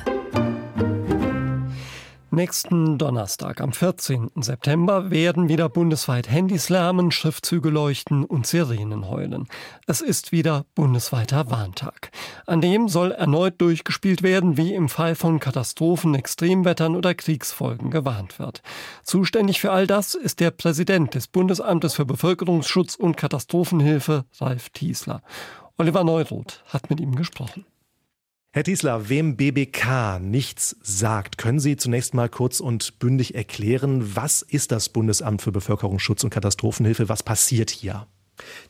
Nächsten 2.34 2.98
Donnerstag, 2.98 3.62
am 3.62 3.74
14. 3.74 4.32
September, 4.38 5.12
werden 5.12 5.50
wieder 5.50 5.70
bundesweit 5.70 6.32
Handys 6.32 6.70
lärmen, 6.70 7.12
Schriftzüge 7.12 7.70
leuchten 7.70 8.26
und 8.26 8.48
Sirenen 8.48 9.08
heulen. 9.08 9.48
Es 9.86 10.02
ist 10.02 10.32
wieder 10.32 10.66
bundesweiter 10.74 11.52
Warntag. 11.52 12.10
An 12.48 12.60
dem 12.60 12.90
soll 12.90 13.12
erneut 13.12 13.62
durchgespielt 13.62 14.24
werden, 14.24 14.58
wie 14.58 14.74
im 14.74 14.90
Fall 14.90 15.14
von 15.14 15.40
Katastrophen, 15.40 16.16
Extremwettern 16.16 16.96
oder 16.96 17.14
Kriegsfolgen 17.14 17.92
gewarnt 17.92 18.40
wird. 18.40 18.64
Zuständig 19.04 19.62
für 19.62 19.72
all 19.72 19.86
das 19.86 20.16
ist 20.16 20.40
der 20.40 20.50
Präsident 20.50 21.14
des 21.14 21.28
Bundesamtes 21.28 21.94
für 21.94 22.06
Bevölkerungsschutz 22.06 22.96
und 22.96 23.16
Katastrophenhilfe, 23.16 24.26
Ralf 24.42 24.72
Thiesler. 24.72 25.22
Oliver 25.78 26.04
Neuroth 26.04 26.64
hat 26.66 26.90
mit 26.90 27.00
ihm 27.00 27.14
gesprochen. 27.14 27.64
Herr 28.56 28.64
Tiesler, 28.64 29.10
wem 29.10 29.36
BBK 29.36 30.20
nichts 30.22 30.76
sagt, 30.84 31.40
können 31.40 31.60
Sie 31.60 31.76
zunächst 31.76 32.14
mal 32.14 32.30
kurz 32.30 32.60
und 32.60 33.00
bündig 33.00 33.34
erklären, 33.34 34.16
was 34.16 34.44
ist 34.44 34.72
das 34.72 34.90
Bundesamt 34.90 35.42
für 35.42 35.52
Bevölkerungsschutz 35.52 36.24
und 36.24 36.30
Katastrophenhilfe? 36.30 37.10
Was 37.10 37.24
passiert 37.24 37.72
hier? 37.72 38.06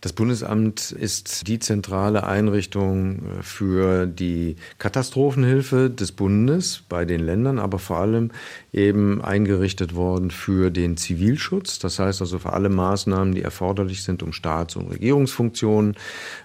Das 0.02 0.12
Bundesamt 0.12 0.92
ist 0.92 1.48
die 1.48 1.60
zentrale 1.60 2.26
Einrichtung 2.26 3.40
äh, 3.40 3.44
für 3.44 4.06
die 4.06 4.58
Katastrophenhilfe 4.78 5.90
des 5.90 6.12
Bundes 6.12 6.84
bei 6.90 7.06
den 7.06 7.22
Ländern, 7.22 7.60
aber 7.60 7.80
vor 7.80 8.00
allem 8.00 8.32
eben 8.74 9.22
eingerichtet 9.22 9.96
worden 9.96 10.32
für 10.32 10.70
den 10.70 10.98
Zivilschutz. 10.98 11.80
Das 11.80 12.00
heißt 12.00 12.22
also 12.22 12.40
für 12.40 12.52
alle 12.52 12.70
Maßnahmen, 12.70 13.34
die 13.34 13.42
erforderlich 13.42 14.04
sind, 14.04 14.24
um 14.24 14.34
Staats- 14.34 14.76
und 14.76 14.92
Regierungsfunktionen 14.92 15.96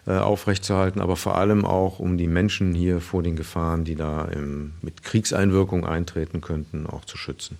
äh, 0.06 0.12
aufrechtzuerhalten, 0.12 1.00
aber 1.00 1.16
vor 1.16 1.36
allem 1.36 1.64
auch 1.64 1.98
um 1.98 2.18
die 2.18 2.28
Menschen 2.28 2.74
hier 2.74 3.00
vor 3.00 3.24
den 3.24 3.34
Gefahren, 3.34 3.84
die 3.84 3.96
da 3.96 4.26
im, 4.26 4.74
mit 4.80 5.02
Kriegseinwirkung 5.02 5.84
eintreten 5.84 6.40
könnten, 6.40 6.86
auch 6.86 7.04
zu 7.04 7.16
schützen. 7.16 7.58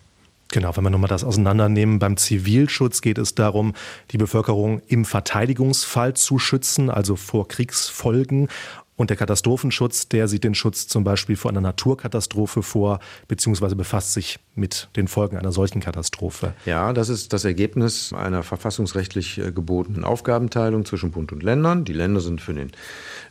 Genau, 0.50 0.75
wenn 0.76 0.85
wir 0.85 0.90
nochmal 0.90 1.09
das 1.09 1.25
auseinandernehmen, 1.25 1.99
beim 1.99 2.17
Zivilschutz 2.17 3.02
geht 3.02 3.19
es 3.19 3.35
darum, 3.35 3.75
die 4.12 4.17
Bevölkerung 4.17 4.81
im 4.87 5.05
Verteidigungsfall 5.05 6.14
zu 6.14 6.38
schützen, 6.38 6.88
also 6.88 7.17
vor 7.17 7.49
Kriegsfolgen. 7.49 8.49
Und 8.97 9.11
der 9.11 9.17
Katastrophenschutz, 9.17 10.09
der 10.09 10.26
sieht 10.26 10.45
den 10.45 10.55
Schutz 10.55 10.88
zum 10.88 11.05
Beispiel 11.05 11.37
vor 11.37 11.50
einer 11.50 11.61
Naturkatastrophe 11.61 12.62
vor, 12.62 12.99
beziehungsweise 13.28 13.76
befasst 13.76 14.14
sich 14.14 14.40
mit 14.59 14.88
den 14.97 15.09
Folgen 15.09 15.37
einer 15.37 15.53
solchen 15.53 15.81
Katastrophe. 15.81 16.53
Ja, 16.67 16.93
das 16.93 17.09
ist 17.09 17.33
das 17.33 17.45
Ergebnis 17.45 18.12
einer 18.12 18.43
verfassungsrechtlich 18.43 19.38
äh, 19.38 19.53
gebotenen 19.53 20.05
Aufgabenteilung 20.05 20.85
zwischen 20.85 21.11
Bund 21.11 21.33
und 21.33 21.43
Ländern. 21.43 21.85
Die 21.85 21.93
Länder 21.93 22.21
sind 22.21 22.41
für 22.41 22.53
den 22.53 22.73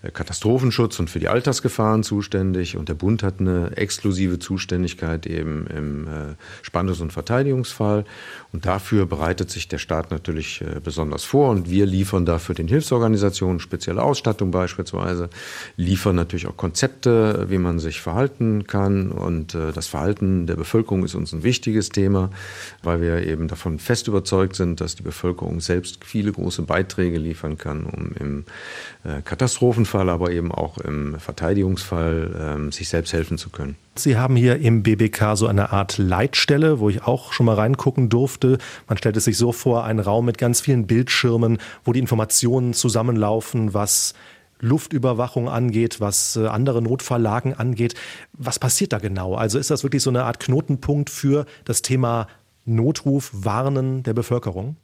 äh, 0.02 0.10
Katastrophenschutz 0.10 1.00
und 1.00 1.10
für 1.10 1.20
die 1.20 1.28
Altersgefahren 1.28 2.04
zuständig 2.04 2.78
und 2.78 2.90
der 2.90 2.94
Bund 2.94 3.24
hat 3.24 3.40
eine 3.40 3.76
exklusive 3.76 4.40
Zuständigkeit 4.40 5.28
eben 5.28 5.68
im 5.68 6.08
äh, 6.08 6.10
Spannungs- 6.64 7.02
und 7.02 7.12
Verteidigungsfall 7.12 8.06
und 8.54 8.66
dafür 8.66 9.06
bereitet 9.06 9.52
sich 9.52 9.68
der 9.68 9.78
Staat 9.78 10.10
natürlich 10.12 10.64
besonders 10.84 11.24
vor 11.24 11.50
und 11.50 11.70
wir 11.70 11.86
liefern 11.86 12.26
dafür 12.26 12.56
den 12.56 12.68
Hilfsorganisationen 12.68 13.60
spezielle 13.60 14.02
Ausstattung 14.02 14.52
beispielsweise, 14.52 15.30
liefern 15.76 16.16
natürlich 16.16 16.48
auch 16.48 16.56
Konzepte, 16.56 17.48
wie 17.50 17.58
man 17.58 17.80
sich 17.80 18.00
verhalten 18.00 18.66
kann 18.66 19.12
und 19.12 19.54
das 19.54 19.88
Verhalten 19.88 20.48
der 20.48 20.56
Bevölkerung 20.56 21.04
ist 21.04 21.16
uns 21.18 21.34
ein 21.34 21.44
wichtiges 21.44 21.90
Thema, 21.90 22.30
weil 22.84 23.02
wir 23.02 23.28
eben 23.28 23.48
davon 23.48 23.80
fest 23.80 24.08
überzeugt 24.08 24.56
sind, 24.56 24.82
dass 24.82 24.96
die 24.96 25.04
Bevölkerung 25.04 25.60
selbst 25.60 26.04
viele 26.06 26.32
große 26.32 26.62
Beiträge 26.62 27.18
liefern 27.18 27.58
kann, 27.58 27.86
um 27.86 28.12
im 28.20 28.46
äh, 29.04 29.22
Katastrophenfall, 29.22 30.10
aber 30.10 30.32
eben 30.32 30.52
auch 30.52 30.78
im 30.78 31.20
Verteidigungsfall 31.20 32.68
äh, 32.68 32.72
sich 32.72 32.90
selbst 32.90 33.14
helfen 33.14 33.38
zu 33.38 33.50
können. 33.50 33.76
Sie 33.96 34.18
haben 34.18 34.36
hier 34.36 34.58
im 34.58 34.84
BBK 34.84 35.36
so 35.36 35.48
eine 35.48 35.72
Art 35.72 35.98
Leitstelle, 35.98 36.80
wo 36.80 36.90
ich 36.90 37.04
auch 37.04 37.34
schon 37.34 37.48
mal 37.48 37.56
reingucken 37.56 38.10
durfte. 38.10 38.60
Man 38.88 38.98
stellt 38.98 39.18
es 39.18 39.26
sich 39.26 39.38
so 39.38 39.52
vor, 39.52 39.86
ein 39.86 40.00
Raum 40.00 40.26
mit 40.26 40.38
ganz 40.38 40.62
vielen 40.62 40.86
Bildschirmen, 40.86 41.58
wo 41.84 41.94
die 41.94 42.00
Informationen 42.00 42.74
zusammenlaufen, 42.74 43.74
was 43.74 44.14
Luftüberwachung 44.60 45.50
angeht, 45.50 46.00
was 46.02 46.36
äh, 46.36 46.48
andere 46.48 46.82
Notfalllagen 46.82 47.54
angeht. 47.54 47.96
Was 48.34 48.60
passiert 48.60 48.94
da 48.94 49.00
genau? 49.00 49.36
Also 49.36 49.60
ist 49.60 49.70
das 49.70 49.84
wirklich 49.84 50.04
so 50.04 50.10
eine 50.10 50.24
Art 50.24 50.40
Knotenpunkt 50.40 51.10
für 51.10 51.46
das 51.66 51.82
Thema 51.82 52.28
Notruf, 52.66 53.32
Warnen 53.34 54.04
der 54.04 54.14
Bevölkerung? 54.14 54.78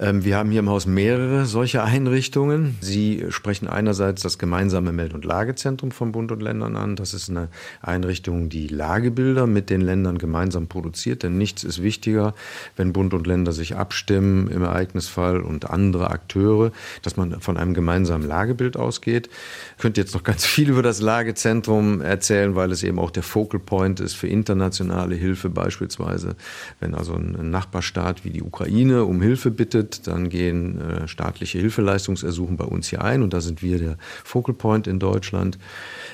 Ähm, 0.00 0.24
wir 0.24 0.38
haben 0.38 0.50
hier 0.50 0.60
im 0.60 0.70
Haus 0.70 0.86
mehrere 0.86 1.44
solche 1.44 1.82
Einrichtungen. 1.82 2.78
Sie 2.80 3.26
sprechen 3.28 3.68
einerseits 3.68 4.22
das 4.22 4.38
gemeinsame 4.38 4.92
Meld- 4.92 5.12
und 5.12 5.26
Lagezentrum 5.26 5.90
von 5.90 6.10
Bund 6.10 6.32
und 6.32 6.40
Ländern 6.40 6.76
an. 6.76 6.96
Das 6.96 7.12
ist 7.12 7.28
eine 7.28 7.48
Einrichtung, 7.82 8.48
die 8.48 8.66
Lagebilder 8.66 9.46
mit 9.46 9.68
den 9.68 9.82
Ländern 9.82 10.16
gemeinsam 10.16 10.68
produziert. 10.68 11.22
Denn 11.22 11.36
nichts 11.36 11.64
ist 11.64 11.82
wichtiger, 11.82 12.34
wenn 12.76 12.94
Bund 12.94 13.12
und 13.12 13.26
Länder 13.26 13.52
sich 13.52 13.76
abstimmen 13.76 14.48
im 14.48 14.62
Ereignisfall 14.62 15.42
und 15.42 15.68
andere 15.68 16.10
Akteure, 16.10 16.72
dass 17.02 17.18
man 17.18 17.38
von 17.42 17.58
einem 17.58 17.74
gemeinsamen 17.74 18.26
Lagebild 18.26 18.78
ausgeht. 18.78 19.28
Ich 19.76 19.82
könnte 19.82 20.00
jetzt 20.00 20.14
noch 20.14 20.22
ganz 20.22 20.46
viel 20.46 20.70
über 20.70 20.82
das 20.82 21.02
Lagezentrum 21.02 22.00
erzählen, 22.00 22.54
weil 22.54 22.72
es 22.72 22.82
eben 22.82 22.98
auch 22.98 23.10
der 23.10 23.22
Focal 23.22 23.60
Point 23.60 24.00
ist 24.00 24.14
für 24.14 24.28
internationale 24.28 25.14
Hilfe 25.14 25.50
beispielsweise. 25.50 26.36
Wenn 26.80 26.94
also 26.94 27.12
ein 27.16 27.50
Nachbarstaat 27.50 28.24
wie 28.24 28.30
die 28.30 28.42
Ukraine 28.42 29.04
um 29.04 29.20
Hilfe 29.20 29.50
bittet, 29.50 29.89
wird, 29.90 30.06
dann 30.06 30.28
gehen 30.28 30.80
äh, 30.80 31.08
staatliche 31.08 31.58
Hilfeleistungsersuchen 31.58 32.56
bei 32.56 32.64
uns 32.64 32.88
hier 32.88 33.02
ein 33.02 33.22
und 33.22 33.32
da 33.32 33.40
sind 33.40 33.62
wir 33.62 33.78
der 33.78 33.96
Focal 34.24 34.54
Point 34.54 34.86
in 34.86 34.98
Deutschland. 34.98 35.58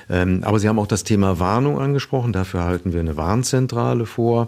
Ähm, 0.09 0.41
aber 0.43 0.59
Sie 0.59 0.67
haben 0.67 0.79
auch 0.79 0.87
das 0.87 1.03
Thema 1.03 1.39
Warnung 1.39 1.79
angesprochen. 1.79 2.33
Dafür 2.33 2.63
halten 2.63 2.93
wir 2.93 2.99
eine 2.99 3.17
Warnzentrale 3.17 4.05
vor, 4.05 4.47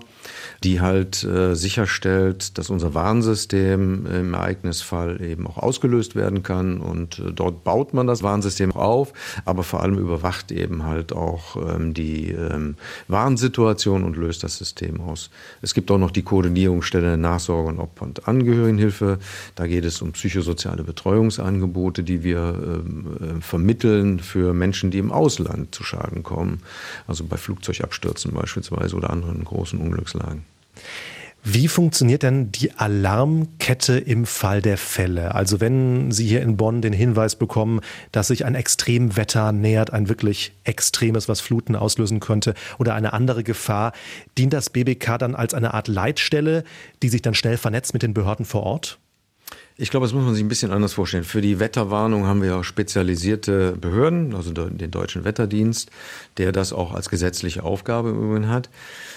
die 0.64 0.82
halt 0.82 1.24
äh, 1.24 1.56
sicherstellt, 1.56 2.58
dass 2.58 2.70
unser 2.70 2.94
Warnsystem 2.94 4.06
im 4.06 4.34
Ereignisfall 4.34 5.22
eben 5.22 5.48
auch 5.48 5.58
ausgelöst 5.58 6.16
werden 6.16 6.44
kann. 6.44 6.80
Und 6.80 7.20
äh, 7.20 7.32
dort 7.34 7.64
baut 7.64 7.94
man 7.94 8.08
das 8.08 8.24
Warnsystem 8.24 8.72
auf, 8.72 9.14
aber 9.46 9.64
vor 9.64 9.82
allem 9.82 9.98
überwacht 9.98 10.52
eben 10.52 10.84
halt 10.84 11.14
auch 11.14 11.56
ähm, 11.56 11.94
die 11.94 12.32
ähm, 12.32 12.76
Warnsituation 13.08 14.04
und 14.04 14.16
löst 14.16 14.44
das 14.44 14.58
System 14.58 15.02
aus. 15.02 15.30
Es 15.62 15.74
gibt 15.74 15.92
auch 15.92 15.98
noch 15.98 16.12
die 16.12 16.24
Koordinierungsstelle 16.24 17.18
Nachsorge 17.18 17.70
und 17.70 17.80
und 18.00 18.28
Angehörigenhilfe. 18.28 19.19
Da 19.56 19.68
geht 19.68 19.86
es 19.86 20.02
um 20.02 20.14
psychosoziale 20.14 20.84
Betreuungsangebote, 20.84 22.04
die 22.04 22.24
wir 22.24 22.38
ähm, 22.40 23.18
äh, 23.20 23.42
vermitteln 23.42 24.20
für 24.20 24.54
Menschen, 24.54 24.90
die 24.90 24.98
im 24.98 25.12
Ausland 25.12 25.50
Land 25.50 25.76
zu 25.76 25.84
Schaden 25.84 26.24
kommen. 26.24 26.62
Also 27.08 27.26
bei 27.26 27.38
Flugzeugabstürzen 27.38 28.34
beispielsweise 28.34 28.96
oder 28.96 29.10
anderen 29.10 29.44
großen 29.44 29.80
Unglückslagen. 29.80 30.44
Wie 31.42 31.70
funktioniert 31.70 32.24
denn 32.24 32.52
die 32.52 32.74
Alarmkette 32.74 33.98
im 33.98 34.26
Fall 34.26 34.62
der 34.62 34.78
Fälle? 34.78 35.36
Also 35.36 35.62
wenn 35.62 36.12
Sie 36.12 36.28
hier 36.28 36.42
in 36.42 36.58
Bonn 36.58 36.82
den 36.82 36.92
Hinweis 36.92 37.38
bekommen, 37.38 37.80
dass 38.12 38.28
sich 38.28 38.44
ein 38.44 38.56
Extremwetter 38.56 39.54
nähert, 39.54 39.94
ein 39.94 40.10
wirklich 40.10 40.52
extremes, 40.66 41.30
was 41.30 41.40
Fluten 41.40 41.78
auslösen 41.78 42.20
könnte 42.20 42.56
oder 42.78 42.94
eine 42.94 43.14
andere 43.14 43.46
Gefahr, 43.46 43.94
dient 44.38 44.52
das 44.52 44.70
BBK 44.70 45.18
dann 45.18 45.34
als 45.34 45.54
eine 45.54 45.74
Art 45.74 45.88
Leitstelle, 45.88 46.66
die 47.02 47.10
sich 47.10 47.22
dann 47.22 47.36
schnell 47.36 47.56
vernetzt 47.56 47.94
mit 47.94 48.04
den 48.04 48.14
Behörden 48.14 48.44
vor 48.44 48.64
Ort? 48.64 49.00
Ich 49.82 49.92
glaube, 49.92 50.06
das 50.06 50.14
muss 50.14 50.26
man 50.26 50.34
sich 50.34 50.44
ein 50.44 50.50
bisschen 50.50 50.72
anders 50.72 50.92
vorstellen. 50.92 51.24
Für 51.24 51.40
die 51.40 51.62
Wetterwarnung 51.62 52.26
haben 52.26 52.42
wir 52.42 52.66
spezialisierte 52.66 53.78
Behörden, 53.80 54.36
also 54.36 54.52
den 54.52 54.92
Deutschen 54.92 55.24
Wetterdienst, 55.24 55.90
der 56.36 56.52
das 56.52 56.74
auch 56.74 56.94
als 56.94 57.10
gesetzliche 57.10 57.64
Aufgabe 57.64 58.10
im 58.10 58.22
Übrigen 58.22 58.50
hat. 58.50 58.70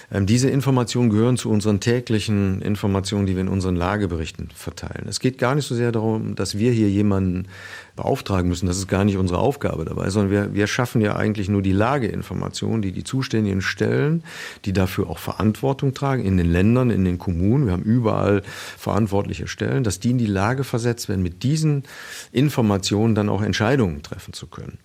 Ähm, 0.09 0.25
diese 0.25 0.49
Informationen 0.49 1.09
gehören 1.09 1.35
zu 1.35 1.49
unseren 1.49 1.81
täglichen 1.81 2.61
Informationen, 2.61 3.25
die 3.25 3.35
wir 3.35 3.41
in 3.41 3.49
unseren 3.49 3.75
Lageberichten 3.75 4.51
verteilen. 4.55 5.05
Es 5.09 5.19
geht 5.19 5.37
gar 5.37 5.53
nicht 5.53 5.67
so 5.67 5.75
sehr 5.75 5.91
darum, 5.91 6.35
dass 6.35 6.57
wir 6.57 6.71
hier 6.71 6.89
jemanden 6.89 7.49
beauftragen 7.95 8.49
müssen. 8.49 8.65
Das 8.65 8.77
ist 8.77 8.87
gar 8.87 9.03
nicht 9.03 9.17
unsere 9.17 9.39
Aufgabe 9.39 9.85
dabei, 9.85 10.09
sondern 10.09 10.31
wir, 10.31 10.53
wir 10.53 10.67
schaffen 10.67 11.01
ja 11.01 11.15
eigentlich 11.15 11.49
nur 11.49 11.61
die 11.61 11.71
Lageinformationen, 11.71 12.81
die 12.81 12.91
die 12.91 13.03
zuständigen 13.03 13.61
Stellen, 13.61 14.23
die 14.65 14.73
dafür 14.73 15.09
auch 15.09 15.19
Verantwortung 15.19 15.93
tragen, 15.93 16.23
in 16.23 16.37
den 16.37 16.51
Ländern, 16.51 16.89
in 16.89 17.05
den 17.05 17.19
Kommunen. 17.19 17.65
Wir 17.65 17.73
haben 17.73 17.83
überall 17.83 18.41
verantwortliche 18.77 19.47
Stellen, 19.47 19.83
dass 19.83 19.99
die 19.99 20.11
in 20.11 20.17
die 20.17 20.25
Lage 20.25 20.63
versetzt 20.63 21.07
werden, 21.07 21.21
mit 21.21 21.43
diesen 21.43 21.83
Informationen 22.31 23.13
dann 23.13 23.29
auch 23.29 23.41
Entscheidungen 23.41 24.01
treffen 24.01 24.33
zu 24.33 24.47
können. 24.47 24.79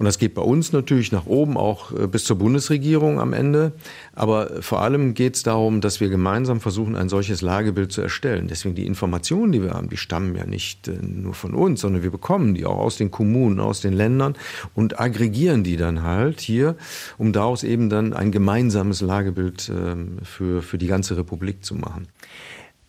Und 0.00 0.06
das 0.06 0.16
geht 0.16 0.32
bei 0.32 0.40
uns 0.40 0.72
natürlich 0.72 1.12
nach 1.12 1.26
oben 1.26 1.58
auch 1.58 1.92
äh, 1.92 2.06
bis 2.06 2.24
zur 2.24 2.38
Bundesregierung 2.38 3.20
am 3.20 3.34
Ende. 3.34 3.72
Aber 4.14 4.62
vor 4.62 4.80
allem 4.80 5.12
geht 5.12 5.36
es 5.36 5.42
darum, 5.42 5.82
dass 5.82 6.00
wir 6.00 6.08
gemeinsam 6.08 6.62
versuchen, 6.62 6.96
ein 6.96 7.10
solches 7.10 7.42
Lagebild 7.42 7.92
zu 7.92 8.00
erstellen. 8.00 8.48
Deswegen 8.48 8.74
die 8.74 8.86
Informationen, 8.86 9.52
die 9.52 9.62
wir 9.62 9.72
haben, 9.72 9.90
die 9.90 9.98
stammen 9.98 10.34
ja 10.34 10.46
nicht 10.46 10.88
äh, 10.88 10.92
nur 11.02 11.34
von 11.34 11.52
uns, 11.52 11.82
sondern 11.82 12.02
wir 12.02 12.10
bekommen 12.10 12.54
die 12.54 12.64
auch 12.64 12.78
aus 12.78 12.96
den 12.96 13.10
Kommunen, 13.10 13.60
aus 13.60 13.82
den 13.82 13.92
Ländern 13.92 14.36
und 14.74 14.98
aggregieren 14.98 15.64
die 15.64 15.76
dann 15.76 16.02
halt 16.02 16.40
hier, 16.40 16.76
um 17.18 17.34
daraus 17.34 17.62
eben 17.62 17.90
dann 17.90 18.14
ein 18.14 18.32
gemeinsames 18.32 19.02
Lagebild 19.02 19.68
ähm, 19.68 20.16
für, 20.22 20.62
für 20.62 20.78
die 20.78 20.86
ganze 20.86 21.18
Republik 21.18 21.62
zu 21.62 21.74
machen. 21.74 22.08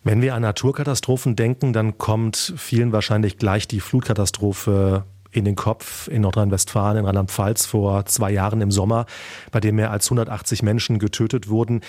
Wenn 0.05 0.21
wir 0.21 0.33
an 0.33 0.43
Naturkatastrophen 0.43 1.35
denken, 1.35 1.73
dann 1.73 1.97
kommt 1.97 2.53
vielen 2.55 2.93
wahrscheinlich 2.93 3.37
gleich 3.37 3.67
die 3.67 3.81
Flutkatastrophe 3.81 5.03
in 5.31 5.45
den 5.45 5.55
Kopf 5.55 6.07
in 6.07 6.21
Nordrhein-Westfalen, 6.21 6.97
in 6.97 7.05
Rheinland-Pfalz 7.05 7.65
vor 7.65 8.05
zwei 8.05 8.31
Jahren 8.31 8.61
im 8.61 8.71
Sommer, 8.71 9.05
bei 9.51 9.59
dem 9.59 9.75
mehr 9.75 9.91
als 9.91 10.07
180 10.07 10.63
Menschen 10.63 10.99
getötet 10.99 11.47
wurden. 11.47 11.81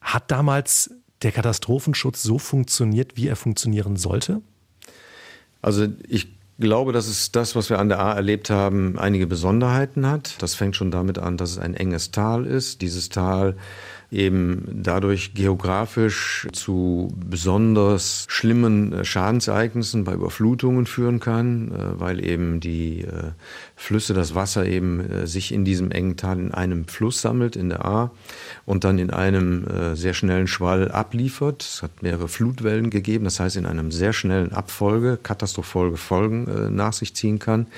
Hat 0.00 0.30
damals 0.30 0.90
der 1.22 1.32
Katastrophenschutz 1.32 2.22
so 2.22 2.38
funktioniert, 2.38 3.16
wie 3.16 3.28
er 3.28 3.36
funktionieren 3.36 3.96
sollte? 3.96 4.40
Also 5.62 5.86
ich 6.08 6.28
glaube, 6.58 6.92
dass 6.92 7.08
es 7.08 7.32
das, 7.32 7.56
was 7.56 7.70
wir 7.70 7.78
an 7.78 7.88
der 7.88 8.00
A 8.00 8.14
erlebt 8.14 8.50
haben, 8.50 8.98
einige 8.98 9.26
Besonderheiten 9.26 10.06
hat. 10.06 10.40
Das 10.42 10.54
fängt 10.54 10.76
schon 10.76 10.90
damit 10.90 11.18
an, 11.18 11.36
dass 11.36 11.52
es 11.52 11.58
ein 11.58 11.74
enges 11.74 12.10
Tal 12.10 12.46
ist. 12.46 12.82
Dieses 12.82 13.08
Tal 13.08 13.56
eben 14.10 14.64
dadurch 14.82 15.34
geografisch 15.34 16.48
zu 16.52 17.12
besonders 17.14 18.26
schlimmen 18.28 19.04
Schadensereignissen 19.04 20.04
bei 20.04 20.14
Überflutungen 20.14 20.86
führen 20.86 21.20
kann, 21.20 21.70
äh, 21.72 22.00
weil 22.00 22.24
eben 22.24 22.60
die 22.60 23.02
äh, 23.02 23.32
Flüsse, 23.80 24.12
das 24.12 24.34
Wasser 24.34 24.66
eben 24.66 25.00
äh, 25.00 25.26
sich 25.26 25.52
in 25.52 25.64
diesem 25.64 25.90
engen 25.90 26.18
Tal 26.18 26.38
in 26.38 26.52
einem 26.52 26.86
Fluss 26.86 27.22
sammelt, 27.22 27.56
in 27.56 27.70
der 27.70 27.86
A, 27.86 28.10
und 28.66 28.84
dann 28.84 28.98
in 28.98 29.10
einem 29.10 29.66
äh, 29.66 29.96
sehr 29.96 30.12
schnellen 30.12 30.48
Schwall 30.48 30.90
abliefert. 30.90 31.62
Es 31.62 31.82
hat 31.82 32.02
mehrere 32.02 32.28
Flutwellen 32.28 32.90
gegeben, 32.90 33.24
das 33.24 33.40
heißt 33.40 33.56
in 33.56 33.64
einem 33.64 33.90
sehr 33.90 34.12
schnellen 34.12 34.52
Abfolge 34.52 35.18
katastrophale 35.20 35.96
Folgen 35.96 36.46
äh, 36.46 36.70
nach 36.70 36.92
sich 36.92 37.14
ziehen 37.14 37.38
kann. 37.38 37.68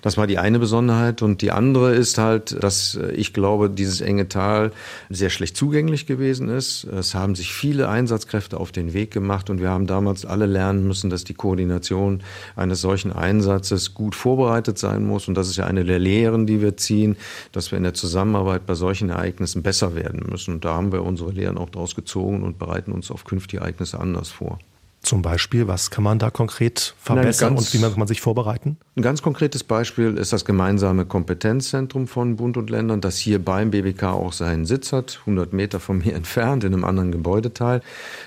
Das 0.00 0.16
war 0.16 0.26
die 0.26 0.38
eine 0.38 0.58
Besonderheit. 0.58 1.20
Und 1.20 1.42
die 1.42 1.52
andere 1.52 1.94
ist 1.94 2.16
halt, 2.16 2.62
dass 2.64 2.98
ich 3.14 3.34
glaube, 3.34 3.68
dieses 3.68 4.00
enge 4.00 4.28
Tal 4.28 4.72
sehr 5.10 5.28
schlecht 5.28 5.58
zugänglich 5.58 6.06
gewesen 6.06 6.48
ist. 6.48 6.84
Es 6.84 7.14
haben 7.14 7.34
sich 7.34 7.52
viele 7.52 7.90
Einsatzkräfte 7.90 8.58
auf 8.58 8.72
den 8.72 8.94
Weg 8.94 9.10
gemacht 9.10 9.50
und 9.50 9.60
wir 9.60 9.68
haben 9.68 9.86
damals 9.86 10.24
alle 10.24 10.46
lernen 10.46 10.86
müssen, 10.86 11.10
dass 11.10 11.24
die 11.24 11.34
Koordination 11.34 12.22
eines 12.56 12.80
solchen 12.80 13.12
Einsatzes 13.12 13.92
gut 13.92 14.14
vorbereitet 14.14 14.78
sein 14.78 15.04
muss 15.04 15.28
und 15.28 15.41
das 15.42 15.50
ist 15.50 15.56
ja 15.56 15.66
eine 15.66 15.84
der 15.84 15.98
Lehren, 15.98 16.46
die 16.46 16.62
wir 16.62 16.76
ziehen, 16.76 17.16
dass 17.50 17.72
wir 17.72 17.76
in 17.76 17.82
der 17.82 17.94
Zusammenarbeit 17.94 18.64
bei 18.64 18.74
solchen 18.74 19.10
Ereignissen 19.10 19.62
besser 19.62 19.94
werden 19.94 20.24
müssen. 20.30 20.54
Und 20.54 20.64
da 20.64 20.74
haben 20.74 20.92
wir 20.92 21.02
unsere 21.02 21.32
Lehren 21.32 21.58
auch 21.58 21.70
daraus 21.70 21.94
gezogen 21.94 22.42
und 22.42 22.58
bereiten 22.58 22.92
uns 22.92 23.10
auf 23.10 23.24
künftige 23.24 23.62
Ereignisse 23.62 23.98
anders 23.98 24.30
vor. 24.30 24.58
Zum 25.02 25.20
Beispiel, 25.20 25.66
was 25.66 25.90
kann 25.90 26.04
man 26.04 26.20
da 26.20 26.30
konkret 26.30 26.94
verbessern 26.96 27.56
ganz, 27.56 27.74
und 27.74 27.74
wie 27.74 27.82
kann 27.82 27.98
man 27.98 28.06
sich 28.06 28.20
vorbereiten? 28.20 28.76
Ein 28.94 29.02
ganz 29.02 29.20
konkretes 29.20 29.64
Beispiel 29.64 30.16
ist 30.16 30.32
das 30.32 30.44
gemeinsame 30.44 31.06
Kompetenzzentrum 31.06 32.06
von 32.06 32.36
Bund 32.36 32.56
und 32.56 32.70
Ländern, 32.70 33.00
das 33.00 33.18
hier 33.18 33.44
beim 33.44 33.72
BBK 33.72 34.04
auch 34.04 34.32
seinen 34.32 34.64
Sitz 34.64 34.92
hat, 34.92 35.18
100 35.22 35.52
Meter 35.52 35.80
von 35.80 35.98
mir 35.98 36.14
entfernt, 36.14 36.62
in 36.62 36.72
einem 36.72 36.84
anderen 36.84 37.10
Gebäudeteil. 37.10 37.82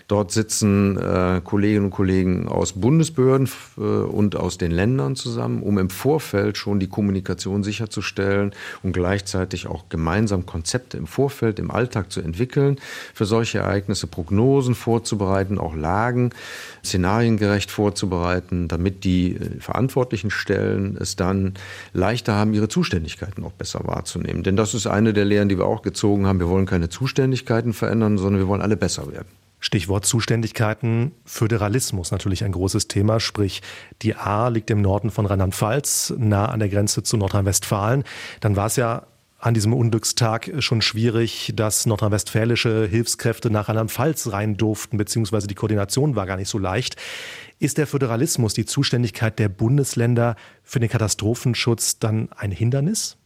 Dort 0.09 0.33
sitzen 0.33 0.97
äh, 0.97 1.39
Kolleginnen 1.41 1.85
und 1.85 1.91
Kollegen 1.91 2.49
aus 2.49 2.73
Bundesbehörden 2.73 3.49
äh, 3.77 3.81
und 3.81 4.35
aus 4.35 4.57
den 4.57 4.71
Ländern 4.71 5.15
zusammen, 5.15 5.63
um 5.63 5.77
im 5.77 5.89
Vorfeld 5.89 6.57
schon 6.57 6.81
die 6.81 6.88
Kommunikation 6.88 7.63
sicherzustellen 7.63 8.51
und 8.83 8.91
gleichzeitig 8.91 9.67
auch 9.67 9.88
gemeinsam 9.88 10.45
Konzepte 10.45 10.97
im 10.97 11.07
Vorfeld, 11.07 11.57
im 11.57 11.71
Alltag 11.71 12.11
zu 12.11 12.19
entwickeln, 12.19 12.79
für 13.13 13.25
solche 13.25 13.59
Ereignisse 13.59 14.07
Prognosen 14.07 14.75
vorzubereiten, 14.75 15.57
auch 15.57 15.73
Lagen 15.73 16.31
szenariengerecht 16.84 17.71
vorzubereiten, 17.71 18.67
damit 18.67 19.04
die 19.04 19.36
äh, 19.36 19.60
verantwortlichen 19.60 20.32
Stellen 20.32 20.97
es 20.99 21.15
dann 21.15 21.54
leichter 21.93 22.34
haben, 22.36 22.54
ihre 22.54 22.67
Zuständigkeiten 22.67 23.43
auch 23.43 23.54
besser 23.54 23.82
wahrzunehmen. 23.84 24.43
Denn 24.43 24.56
das 24.56 24.73
ist 24.73 24.88
eine 24.88 25.13
der 25.13 25.25
Lehren, 25.25 25.49
die 25.49 25.58
wir 25.58 25.65
auch 25.65 25.82
gezogen 25.82 26.28
haben. 26.28 26.39
Wir 26.39 26.49
wollen 26.49 26.65
keine 26.65 26.89
Zuständigkeiten 26.89 27.73
verändern, 27.73 28.17
sondern 28.17 28.39
wir 28.39 28.47
wollen 28.47 28.62
alle 28.62 28.78
besser 28.78 29.12
werden. 29.12 29.28
Stichwort 29.60 30.06
Zuständigkeiten, 30.06 31.13
Föderalismus 31.25 32.12
natürlich 32.12 32.43
ein 32.43 32.51
großes 32.51 32.88
Thema, 32.88 33.19
sprich 33.19 33.63
die 34.04 34.15
A 34.15 34.49
liegt 34.49 34.69
im 34.69 34.82
Norden 34.82 35.10
von 35.10 35.25
Rheinland-Pfalz, 35.25 36.13
nah 36.17 36.45
an 36.45 36.60
der 36.60 36.69
Grenze 36.69 37.01
zu 37.01 37.17
Nordrhein-Westfalen. 37.17 38.04
Dann 38.41 38.56
war 38.56 38.67
es 38.67 38.75
ja 38.75 39.08
an 39.45 39.53
diesem 39.53 39.73
Unglückstag 39.73 40.51
schon 40.58 40.81
schwierig, 40.81 41.53
dass 41.55 41.86
nordrhein-westfälische 41.86 42.88
Hilfskräfte 42.88 43.51
nach 43.51 43.69
Rheinland-Pfalz 43.69 44.31
rein 44.31 44.58
durften, 44.58 44.97
beziehungsweise 44.97 45.45
die 45.45 45.53
Koordination 45.53 46.15
war 46.15 46.25
gar 46.25 46.38
nicht 46.38 46.49
so 46.49 46.58
leicht. 46.58 46.95
Ist 47.60 47.77
der 47.77 47.86
Föderalismus, 47.86 48.55
die 48.55 48.65
Zuständigkeit 48.65 49.38
der 49.38 49.49
Bundesländer 49.49 50.36
für 50.63 50.79
den 50.79 50.89
Katastrophenschutz 50.89 51.99
dann 51.99 52.29
ein 52.36 52.49
Hindernis? 52.49 53.17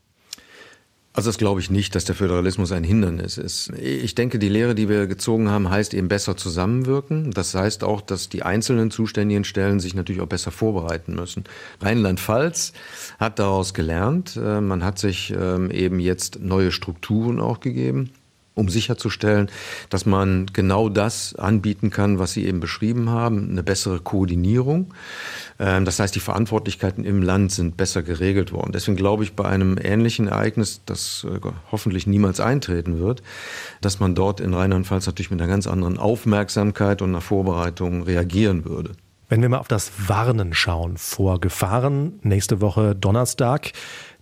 Also 1.11 1.29
das 1.29 1.39
glaube 1.39 1.59
ich 1.59 1.71
nicht, 1.71 1.95
dass 1.95 2.05
der 2.05 2.15
Föderalismus 2.15 2.71
ein 2.71 2.83
Hindernis 2.83 3.37
ist. 3.37 3.69
Ich 3.77 4.13
denke, 4.13 4.37
die 4.37 4.47
Lehre, 4.47 4.75
die 4.75 4.89
wir 4.89 5.07
gezogen 5.07 5.49
haben, 5.49 5.69
heißt 5.69 5.93
eben 5.95 6.07
besser 6.07 6.37
zusammenwirken. 6.37 7.31
Das 7.31 7.55
heißt 7.55 7.83
auch, 7.83 8.01
dass 8.01 8.29
die 8.29 8.43
einzelnen 8.43 8.91
zuständigen 8.91 9.43
Stellen 9.43 9.79
sich 9.79 9.95
natürlich 9.95 10.21
auch 10.21 10.27
besser 10.27 10.51
vorbereiten 10.51 11.15
müssen. 11.15 11.45
Rheinland-Pfalz 11.81 12.73
hat 13.19 13.39
daraus 13.39 13.73
gelernt. 13.73 14.37
Äh, 14.37 14.61
man 14.61 14.83
hat 14.83 14.99
sich 14.99 15.31
ähm, 15.31 15.71
eben 15.71 15.99
jetzt 15.99 16.39
neue 16.41 16.71
Strukturen 16.71 17.41
auch 17.41 17.59
gegeben 17.59 18.11
um 18.59 18.69
sicherzustellen, 18.69 19.49
dass 19.89 20.05
man 20.05 20.47
genau 20.53 20.89
das 20.89 21.35
anbieten 21.35 21.89
kann, 21.89 22.19
was 22.19 22.33
Sie 22.33 22.45
eben 22.45 22.59
beschrieben 22.59 23.09
haben, 23.09 23.49
eine 23.49 23.63
bessere 23.63 23.99
Koordinierung. 23.99 24.93
Ähm, 25.59 25.85
das 25.85 25.99
heißt, 25.99 26.13
die 26.13 26.19
Verantwortlichkeiten 26.19 27.03
im 27.05 27.23
Land 27.23 27.51
sind 27.51 27.77
besser 27.77 28.03
geregelt 28.03 28.51
worden. 28.51 28.71
Deswegen 28.71 28.97
glaube 28.97 29.23
ich, 29.23 29.33
bei 29.33 29.45
einem 29.45 29.77
ähnlichen 29.81 30.27
Ereignis, 30.27 30.81
das 30.85 31.25
äh, 31.29 31.39
hoffentlich 31.71 32.05
niemals 32.05 32.39
eintreten 32.39 32.99
wird, 32.99 33.23
dass 33.81 33.99
man 33.99 34.13
dort 34.13 34.39
in 34.39 34.53
Rheinland-Pfalz 34.53 35.05
natürlich 35.07 35.31
mit 35.31 35.41
einer 35.41 35.49
ganz 35.49 35.65
anderen 35.65 35.97
Aufmerksamkeit 35.97 37.01
und 37.01 37.09
einer 37.09 37.21
Vorbereitung 37.21 38.03
reagieren 38.03 38.65
würde. 38.65 38.91
Wenn 39.29 39.43
wir 39.43 39.49
mal 39.49 39.59
auf 39.59 39.67
das 39.67 39.91
Warnen 40.07 40.55
schauen 40.55 40.97
vor 40.97 41.39
Gefahren, 41.39 42.19
nächste 42.23 42.61
Woche 42.61 42.95
Donnerstag, 42.95 43.73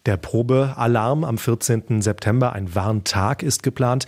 der 0.08 0.18
Probealarm 0.18 1.24
am 1.26 1.38
14. 1.38 2.02
September, 2.02 2.54
ein 2.54 2.74
Warntag 2.74 3.44
ist 3.44 3.62
geplant. 3.62 4.06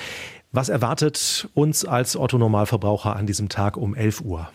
Was 0.51 0.69
erwartet 0.69 1.49
uns 1.53 1.85
als 1.85 2.15
Otto-Normalverbraucher 2.15 3.15
an 3.15 3.27
diesem 3.27 3.49
Tag 3.49 3.77
um 3.77 3.93
11 3.93 4.21
Uhr? 4.21 4.49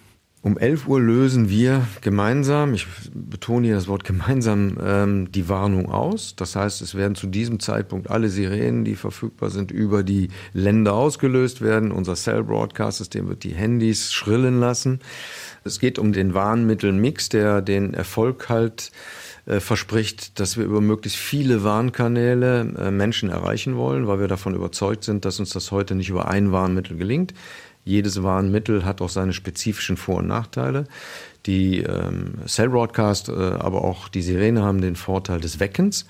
Um 0.45 0.59
11 0.59 0.89
Uhr 0.89 1.01
lösen 1.01 1.49
wir 1.49 1.87
gemeinsam, 2.03 2.75
ich 2.75 2.87
betone 3.15 3.69
hier 3.69 3.77
das 3.77 3.89
Wort 3.89 4.05
gemeinsam, 4.05 4.77
ähm, 4.79 5.33
die 5.33 5.49
Warnung 5.49 5.91
aus. 5.91 6.37
Das 6.37 6.55
heißt, 6.55 6.83
es 6.83 6.95
werden 6.95 7.15
zu 7.15 7.29
diesem 7.29 7.61
Zeitpunkt 7.61 8.11
alle 8.11 8.29
Sirenen, 8.29 8.85
die 8.85 8.95
verfügbar 8.95 9.49
sind, 9.49 9.71
über 9.71 10.03
die 10.03 10.29
Länder 10.53 10.93
ausgelöst 10.93 11.63
werden. 11.63 11.93
Unser 11.93 12.15
Cell-Broadcast-System 12.15 13.27
wird 13.27 13.43
die 13.43 13.55
Handys 13.55 14.13
schrillen 14.13 14.61
lassen. 14.61 14.99
Es 15.65 15.81
geht 15.81 15.99
um 15.99 16.13
den 16.13 16.35
Warnmittelmix, 16.35 17.31
der 17.31 17.63
den 17.63 17.95
Erfolg 17.95 18.51
halt 18.51 18.93
äh, 19.47 19.61
verspricht, 19.61 20.39
dass 20.41 20.59
wir 20.59 20.67
über 20.67 20.83
möglichst 20.83 21.19
viele 21.19 21.65
Warnkanäle 21.65 22.75
äh, 22.79 22.91
Menschen 22.91 23.31
erreichen 23.31 23.77
wollen, 23.77 24.07
weil 24.07 24.21
wir 24.21 24.29
davon 24.29 24.55
überzeugt 24.55 25.05
sind, 25.05 25.25
dass 25.25 25.41
uns 25.41 25.51
das 25.51 25.71
heute 25.71 25.95
nicht 25.95 26.11
über 26.11 26.29
ein 26.29 26.53
Warnmittel 26.53 26.99
gelingt. 26.99 27.33
Jedes 27.85 28.23
Warnmittel 28.23 28.85
hat 28.85 29.03
auch 29.03 29.11
seine 29.11 29.33
spezifischen 29.33 29.97
Vor- 29.97 30.19
und 30.19 30.27
Nachteile. 30.27 30.87
Die 31.47 31.81
ähm, 31.81 32.39
Cell 32.47 32.71
Broadcast, 32.71 33.29
äh, 33.29 33.33
aber 33.33 33.85
auch 33.85 34.09
die 34.09 34.23
Sirene 34.23 34.63
haben 34.63 34.81
den 34.81 34.97
Vorteil 34.97 35.41
des 35.41 35.61
Weckens. 35.61 36.07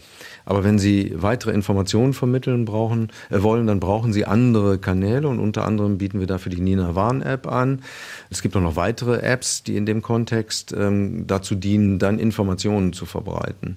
Aber 0.47 0.63
wenn 0.63 0.79
Sie 0.79 1.13
weitere 1.17 1.53
Informationen 1.53 2.13
vermitteln 2.13 2.65
brauchen, 2.65 3.11
äh, 3.31 3.43
wollen, 3.43 3.67
dann 3.67 3.81
brauchen 3.81 4.13
Sie 4.13 4.27
andere 4.27 4.79
Kanäle 4.79 5.27
und 5.27 5.41
unter 5.41 5.65
anderem 5.67 5.99
bieten 5.99 6.21
wir 6.21 6.27
dafür 6.27 6.51
die 6.51 6.61
Nina 6.61 6.95
Warn 6.95 7.23
App 7.23 7.47
an. 7.47 7.83
Es 8.31 8.43
gibt 8.43 8.55
auch 8.57 8.61
noch 8.61 8.77
weitere 8.77 9.21
Apps, 9.21 9.63
die 9.63 9.77
in 9.77 9.87
dem 9.87 10.03
Kontext 10.03 10.73
ähm, 10.77 11.27
dazu 11.27 11.55
dienen, 11.55 11.99
dann 11.99 12.19
Informationen 12.19 12.93
zu 12.93 13.07
verbreiten. 13.07 13.77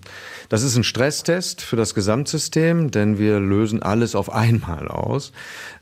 Das 0.50 0.62
ist 0.62 0.76
ein 0.76 0.84
Stresstest 0.84 1.62
für 1.62 1.76
das 1.76 1.96
Gesamtsystem, 1.96 2.92
denn 2.92 3.18
wir 3.18 3.40
lösen 3.40 3.82
alles 3.82 4.16
auf 4.16 4.32
einmal 4.32 4.88
aus. 4.90 5.32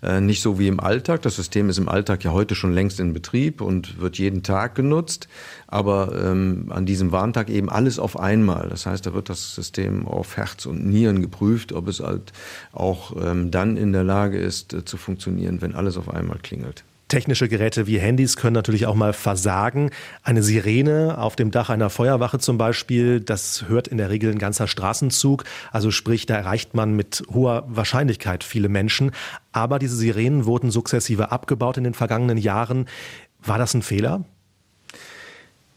Äh, 0.01 0.21
nicht 0.21 0.41
so 0.41 0.59
wie 0.59 0.67
im 0.67 0.79
Alltag. 0.79 1.21
Das 1.23 1.35
System 1.35 1.69
ist 1.69 1.79
im 1.79 1.89
Alltag 1.89 2.23
ja 2.23 2.31
heute 2.31 2.55
schon 2.55 2.73
längst 2.73 2.99
in 2.99 3.13
Betrieb 3.13 3.59
und 3.59 3.99
wird 3.99 4.17
jeden 4.17 4.43
Tag 4.43 4.75
genutzt 4.75 5.27
aber 5.67 6.13
ähm, 6.23 6.67
an 6.69 6.85
diesem 6.85 7.11
Warntag 7.11 7.49
eben 7.49 7.69
alles 7.69 7.99
auf 7.99 8.19
einmal. 8.19 8.69
Das 8.69 8.85
heißt, 8.85 9.05
da 9.05 9.13
wird 9.13 9.29
das 9.29 9.55
System 9.55 10.07
auf 10.07 10.37
Herz 10.37 10.65
und 10.65 10.85
Nieren 10.85 11.21
geprüft, 11.21 11.73
ob 11.73 11.87
es 11.87 11.99
halt 11.99 12.33
auch 12.71 13.15
ähm, 13.21 13.51
dann 13.51 13.77
in 13.77 13.91
der 13.93 14.03
Lage 14.03 14.37
ist 14.37 14.73
äh, 14.73 14.85
zu 14.85 14.97
funktionieren, 14.97 15.61
wenn 15.61 15.75
alles 15.75 15.97
auf 15.97 16.09
einmal 16.09 16.37
klingelt. 16.39 16.83
Technische 17.07 17.47
Geräte 17.47 17.85
wie 17.85 17.99
Handys 17.99 18.35
können 18.35 18.55
natürlich 18.55 18.87
auch 18.87 18.95
mal 18.95 19.13
versagen. 19.13 19.91
Eine 20.23 20.41
Sirene 20.41 21.19
auf 21.19 21.35
dem 21.35 21.51
Dach 21.51 21.69
einer 21.69 21.91
Feuerwache 21.91 22.39
zum 22.39 22.57
Beispiel, 22.57 23.19
das 23.19 23.65
hört 23.67 23.87
in 23.87 23.99
der 23.99 24.09
Regel 24.09 24.31
ein 24.31 24.39
ganzer 24.39 24.67
Straßenzug. 24.67 25.43
Also 25.71 25.91
sprich, 25.91 26.25
da 26.25 26.35
erreicht 26.35 26.73
man 26.73 26.95
mit 26.95 27.21
hoher 27.31 27.63
Wahrscheinlichkeit 27.67 28.43
viele 28.43 28.69
Menschen. 28.69 29.11
Aber 29.51 29.77
diese 29.77 29.95
Sirenen 29.95 30.45
wurden 30.45 30.71
sukzessive 30.71 31.31
abgebaut 31.31 31.77
in 31.77 31.83
den 31.83 31.93
vergangenen 31.93 32.39
Jahren. 32.39 32.87
War 33.43 33.59
das 33.59 33.75
ein 33.75 33.83
Fehler? 33.83 34.25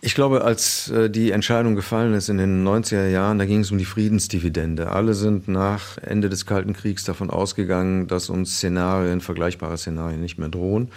Ich 0.01 0.15
glaube, 0.15 0.45
als 0.45 0.91
äh, 0.91 1.11
die 1.11 1.33
Entscheidung 1.33 1.75
gefallen 1.75 2.15
ist 2.15 2.29
in 2.29 2.39
den 2.39 2.67
90er 2.67 3.09
Jahren, 3.09 3.39
da 3.39 3.47
ging 3.47 3.61
es 3.61 3.73
um 3.73 3.79
die 3.79 3.85
Friedensdividende. 3.85 4.91
Alle 4.93 5.15
sind 5.15 5.49
nach 5.49 5.99
Ende 5.99 6.29
des 6.29 6.47
Kalten 6.47 6.73
Kriegs 6.73 7.03
davon 7.03 7.31
ausgegangen, 7.31 8.07
dass 8.07 8.31
uns 8.31 8.55
Szenarien, 8.55 9.21
vergleichbare 9.21 9.77
Szenarien 9.77 10.21
nicht 10.21 10.39
mehr 10.39 10.51
drohen. 10.51 10.91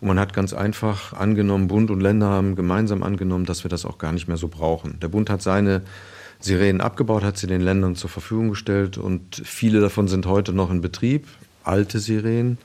Und 0.00 0.08
man 0.08 0.20
hat 0.20 0.34
ganz 0.34 0.52
einfach 0.52 1.14
angenommen, 1.14 1.66
Bund 1.66 1.90
und 1.90 2.00
Länder 2.00 2.28
haben 2.28 2.54
gemeinsam 2.54 3.02
angenommen, 3.02 3.46
dass 3.46 3.64
wir 3.64 3.70
das 3.70 3.86
auch 3.86 3.96
gar 3.96 4.12
nicht 4.12 4.28
mehr 4.28 4.36
so 4.36 4.48
brauchen. 4.48 5.00
Der 5.00 5.08
Bund 5.08 5.30
hat 5.30 5.40
seine 5.40 5.80
Sirenen 6.38 6.82
abgebaut, 6.82 7.22
hat 7.22 7.38
sie 7.38 7.46
den 7.46 7.62
Ländern 7.62 7.96
zur 7.96 8.10
Verfügung 8.10 8.50
gestellt 8.50 8.98
und 8.98 9.40
viele 9.44 9.80
davon 9.80 10.08
sind 10.08 10.26
heute 10.26 10.52
noch 10.52 10.70
in 10.70 10.82
Betrieb, 10.82 11.26
alte 11.64 12.00
Sirenen, 12.00 12.58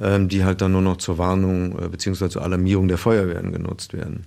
ähm, 0.00 0.28
die 0.28 0.44
halt 0.44 0.62
dann 0.62 0.72
nur 0.72 0.82
noch 0.82 0.96
zur 0.96 1.18
Warnung 1.18 1.78
äh, 1.78 1.88
bzw. 1.88 2.28
zur 2.28 2.42
Alarmierung 2.42 2.88
der 2.88 2.98
Feuerwehren 2.98 3.52
genutzt 3.52 3.92
werden. 3.92 4.24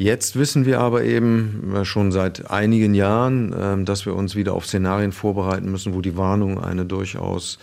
Jetzt 0.00 0.36
wissen 0.38 0.64
wir 0.64 0.78
aber 0.78 1.02
eben 1.02 1.74
äh, 1.74 1.84
schon 1.84 2.12
seit 2.12 2.52
einigen 2.52 2.94
Jahren, 2.94 3.52
ähm, 3.58 3.84
dass 3.84 4.06
wir 4.06 4.14
uns 4.14 4.36
wieder 4.36 4.54
auf 4.54 4.64
Szenarien 4.64 5.10
vorbereiten 5.10 5.72
müssen, 5.72 5.92
wo 5.92 6.00
die 6.00 6.16
Warnung 6.16 6.62
eine 6.62 6.84
durchaus 6.84 7.58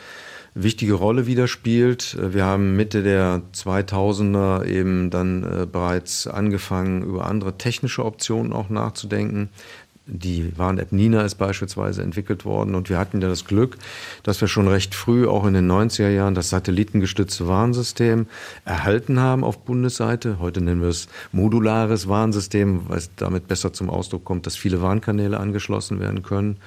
wichtige 0.54 0.96
Rolle 0.96 1.28
wieder 1.28 1.48
spielt. 1.48 2.16
Äh, 2.16 2.34
wir 2.34 2.44
haben 2.44 2.76
Mitte 2.76 3.04
der 3.04 3.42
2000er 3.54 4.66
eben 4.66 5.12
dann 5.12 5.44
äh, 5.44 5.66
bereits 5.66 6.28
angefangen, 6.28 7.04
über 7.04 7.26
andere 7.26 7.58
technische 7.58 8.04
Optionen 8.04 8.52
auch 8.52 8.70
nachzudenken. 8.70 9.50
Die 10.08 10.56
Warn-App 10.56 10.92
Nina 10.92 11.24
ist 11.24 11.36
beispielsweise 11.36 12.04
entwickelt 12.04 12.46
worden 12.46 12.76
und 12.76 12.90
wir 12.90 13.00
hatten 13.00 13.22
ja 13.22 13.28
das 13.28 13.46
Glück, 13.46 13.78
dass 14.22 14.40
wir 14.40 14.48
schon 14.48 14.68
recht 14.68 14.94
früh, 14.94 15.28
auch 15.28 15.48
in 15.48 15.56
den 15.56 15.70
90er 15.70 16.10
Jahren, 16.10 16.36
das 16.36 16.52
satellitengestützte 16.52 17.48
Warnsystem 17.48 18.28
erhalten 18.66 19.20
haben 19.20 19.44
auf 19.44 19.60
Bundesseite. 19.66 20.38
Heute 20.40 20.62
nennen 20.62 20.82
wir 20.82 20.90
es 20.90 21.08
modulares 21.32 22.08
Warnsystem, 22.08 22.88
weil 22.88 23.00
es 23.00 23.10
damit 23.16 23.48
besser 23.48 23.74
zum 23.74 23.90
Ausdruck 23.90 24.26
kommt, 24.26 24.46
dass 24.46 24.56
viele 24.56 24.82
Warnkanäle 24.84 25.40
angeschlossen 25.40 26.00
werden 26.00 26.22
können 26.22 26.58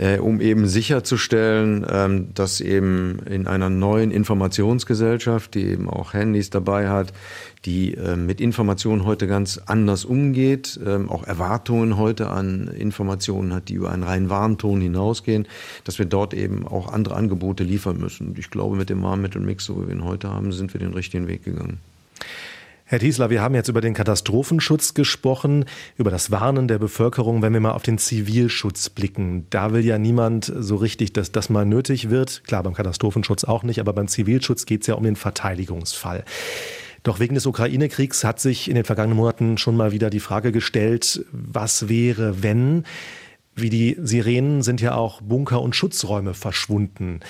äh, 0.00 0.18
um 0.18 0.40
eben 0.40 0.66
sicherzustellen, 0.66 1.86
ähm, 1.88 2.28
dass 2.34 2.60
eben 2.60 3.18
in 3.26 3.46
einer 3.46 3.68
neuen 3.68 4.10
Informationsgesellschaft, 4.10 5.54
die 5.54 5.66
eben 5.66 5.90
auch 5.90 6.14
Handys 6.14 6.50
dabei 6.50 6.88
hat, 6.88 7.12
die 7.64 7.94
äh, 7.94 8.16
mit 8.16 8.40
Informationen 8.40 9.04
heute 9.04 9.26
ganz 9.26 9.60
anders 9.66 10.04
umgeht, 10.04 10.80
ähm, 10.84 11.10
auch 11.10 11.24
Erwartungen 11.24 11.96
heute 11.96 12.28
an 12.28 12.68
Informationen 12.68 13.52
hat, 13.52 13.68
die 13.68 13.74
über 13.74 13.90
einen 13.90 14.02
reinen 14.02 14.30
Warnton 14.30 14.80
hinausgehen, 14.80 15.46
dass 15.84 15.98
wir 15.98 16.06
dort 16.06 16.32
eben 16.32 16.66
auch 16.66 16.92
andere 16.92 17.16
Angebote 17.16 17.64
liefern 17.64 17.98
müssen. 17.98 18.28
Und 18.28 18.38
ich 18.38 18.50
glaube, 18.50 18.76
mit 18.76 18.88
dem 18.88 19.02
Warnmittelmix, 19.02 19.64
so 19.64 19.82
wie 19.82 19.88
wir 19.88 19.94
ihn 19.94 20.04
heute 20.04 20.30
haben, 20.30 20.52
sind 20.52 20.72
wir 20.72 20.78
den 20.78 20.94
richtigen 20.94 21.28
Weg 21.28 21.44
gegangen. 21.44 21.80
Herr 22.90 22.98
Tiesler, 22.98 23.30
wir 23.30 23.40
haben 23.40 23.54
jetzt 23.54 23.68
über 23.68 23.80
den 23.80 23.94
Katastrophenschutz 23.94 24.94
gesprochen, 24.94 25.64
über 25.96 26.10
das 26.10 26.32
Warnen 26.32 26.66
der 26.66 26.80
Bevölkerung, 26.80 27.40
wenn 27.40 27.52
wir 27.52 27.60
mal 27.60 27.70
auf 27.70 27.84
den 27.84 27.98
Zivilschutz 27.98 28.88
blicken. 28.88 29.46
Da 29.50 29.72
will 29.72 29.84
ja 29.84 29.96
niemand 29.96 30.52
so 30.58 30.74
richtig, 30.74 31.12
dass 31.12 31.30
das 31.30 31.50
mal 31.50 31.64
nötig 31.64 32.10
wird. 32.10 32.42
Klar, 32.48 32.64
beim 32.64 32.74
Katastrophenschutz 32.74 33.44
auch 33.44 33.62
nicht, 33.62 33.78
aber 33.78 33.92
beim 33.92 34.08
Zivilschutz 34.08 34.66
geht 34.66 34.80
es 34.80 34.88
ja 34.88 34.94
um 34.94 35.04
den 35.04 35.14
Verteidigungsfall. 35.14 36.24
Doch 37.02 37.20
wegen 37.20 37.34
des 37.34 37.46
Ukraine-Kriegs 37.46 38.24
hat 38.24 38.40
sich 38.40 38.68
in 38.68 38.74
den 38.74 38.84
vergangenen 38.84 39.16
Monaten 39.16 39.58
schon 39.58 39.76
mal 39.76 39.92
wieder 39.92 40.10
die 40.10 40.20
Frage 40.20 40.52
gestellt, 40.52 41.24
was 41.32 41.88
wäre, 41.88 42.42
wenn 42.42 42.84
wie 43.54 43.70
die 43.70 43.96
Sirenen 44.00 44.62
sind 44.62 44.80
ja 44.80 44.94
auch 44.94 45.20
Bunker 45.20 45.60
und 45.60 45.76
Schutzräume 45.76 46.34
verschwunden. 46.34 47.20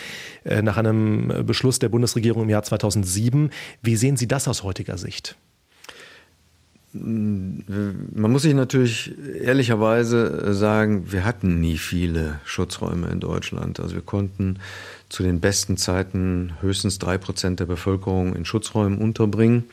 Äh, 0.45 0.63
nach 0.63 0.77
einem 0.77 1.45
Beschluss 1.47 1.79
der 1.79 1.89
Bundesregierung 1.89 2.45
im 2.45 2.51
Jahr 2.51 2.63
2007. 2.63 3.51
Wie 3.83 3.97
sehen 3.97 4.17
Sie 4.17 4.29
das 4.29 4.47
aus 4.47 4.63
heutiger 4.63 4.99
Sicht? 4.99 5.37
Man 6.92 8.33
muss 8.33 8.42
sich 8.42 8.55
natürlich 8.55 9.12
ehrlicherweise 9.40 10.53
sagen, 10.55 11.12
wir 11.12 11.24
hatten 11.24 11.61
nie 11.61 11.79
viele 11.79 12.40
Schutzräume 12.44 13.09
in 13.09 13.20
Deutschland. 13.20 13.79
Also 13.79 13.94
wir 13.94 14.03
konnten 14.03 14.59
zu 15.09 15.22
den 15.22 15.38
besten 15.38 15.76
Zeiten 15.76 16.55
höchstens 16.61 16.98
drei 16.98 17.16
Prozent 17.16 17.61
der 17.61 17.66
Bevölkerung 17.66 18.35
in 18.35 18.44
Schutzräumen 18.44 18.98
unterbringen. 18.98 19.64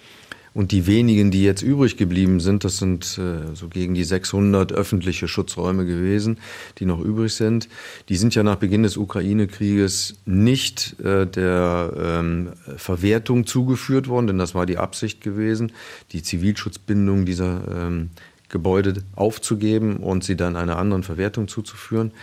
Und 0.58 0.72
die 0.72 0.88
wenigen, 0.88 1.30
die 1.30 1.44
jetzt 1.44 1.62
übrig 1.62 1.98
geblieben 1.98 2.40
sind, 2.40 2.64
das 2.64 2.78
sind 2.78 3.20
äh, 3.20 3.54
so 3.56 3.68
gegen 3.68 3.94
die 3.94 4.04
600 4.04 4.74
öffentliche 4.74 5.28
Schutzräume 5.28 5.86
gewesen, 5.86 6.40
die 6.80 6.86
noch 6.86 7.00
übrig 7.00 7.36
sind. 7.36 7.70
Die 8.10 8.16
sind 8.16 8.34
ja 8.34 8.42
nach 8.42 8.56
Beginn 8.56 8.82
des 8.82 8.98
Ukraine-Krieges 8.98 10.16
nicht 10.26 11.00
äh, 11.00 11.28
der 11.28 11.94
ähm, 11.96 12.54
Verwertung 12.76 13.46
zugeführt 13.46 14.08
worden, 14.08 14.26
denn 14.26 14.40
das 14.40 14.56
war 14.56 14.66
die 14.66 14.80
Absicht 14.80 15.22
gewesen, 15.22 15.74
die 16.12 16.24
Zivilschutzbindung 16.24 17.28
dieser 17.28 17.62
ähm, 17.72 18.10
Gebäude 18.50 19.04
aufzugeben 19.16 19.98
und 19.98 20.24
sie 20.24 20.36
dann 20.36 20.56
einer 20.56 20.80
anderen 20.80 21.04
Verwertung 21.04 21.48
zuzuführen. 21.48 22.14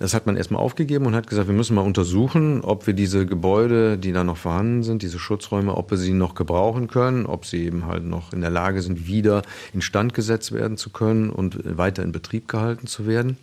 Das 0.00 0.14
hat 0.14 0.24
man 0.24 0.38
erstmal 0.38 0.62
aufgegeben 0.62 1.04
und 1.04 1.14
hat 1.14 1.26
gesagt, 1.26 1.46
wir 1.46 1.54
müssen 1.54 1.74
mal 1.74 1.82
untersuchen, 1.82 2.62
ob 2.62 2.86
wir 2.86 2.94
diese 2.94 3.26
Gebäude, 3.26 3.98
die 3.98 4.12
da 4.12 4.24
noch 4.24 4.38
vorhanden 4.38 4.82
sind, 4.82 5.02
diese 5.02 5.18
Schutzräume, 5.18 5.76
ob 5.76 5.90
wir 5.90 5.98
sie 5.98 6.14
noch 6.14 6.34
gebrauchen 6.34 6.88
können, 6.88 7.26
ob 7.26 7.44
sie 7.44 7.66
eben 7.66 7.84
halt 7.84 8.04
noch 8.04 8.32
in 8.32 8.40
der 8.40 8.48
Lage 8.48 8.80
sind, 8.80 9.06
wieder 9.06 9.42
instand 9.74 10.14
gesetzt 10.14 10.52
werden 10.52 10.78
zu 10.78 10.88
können 10.88 11.28
und 11.28 11.76
weiter 11.76 12.02
in 12.02 12.12
Betrieb 12.12 12.48
gehalten 12.48 12.86
zu 12.86 13.06
werden. 13.06 13.36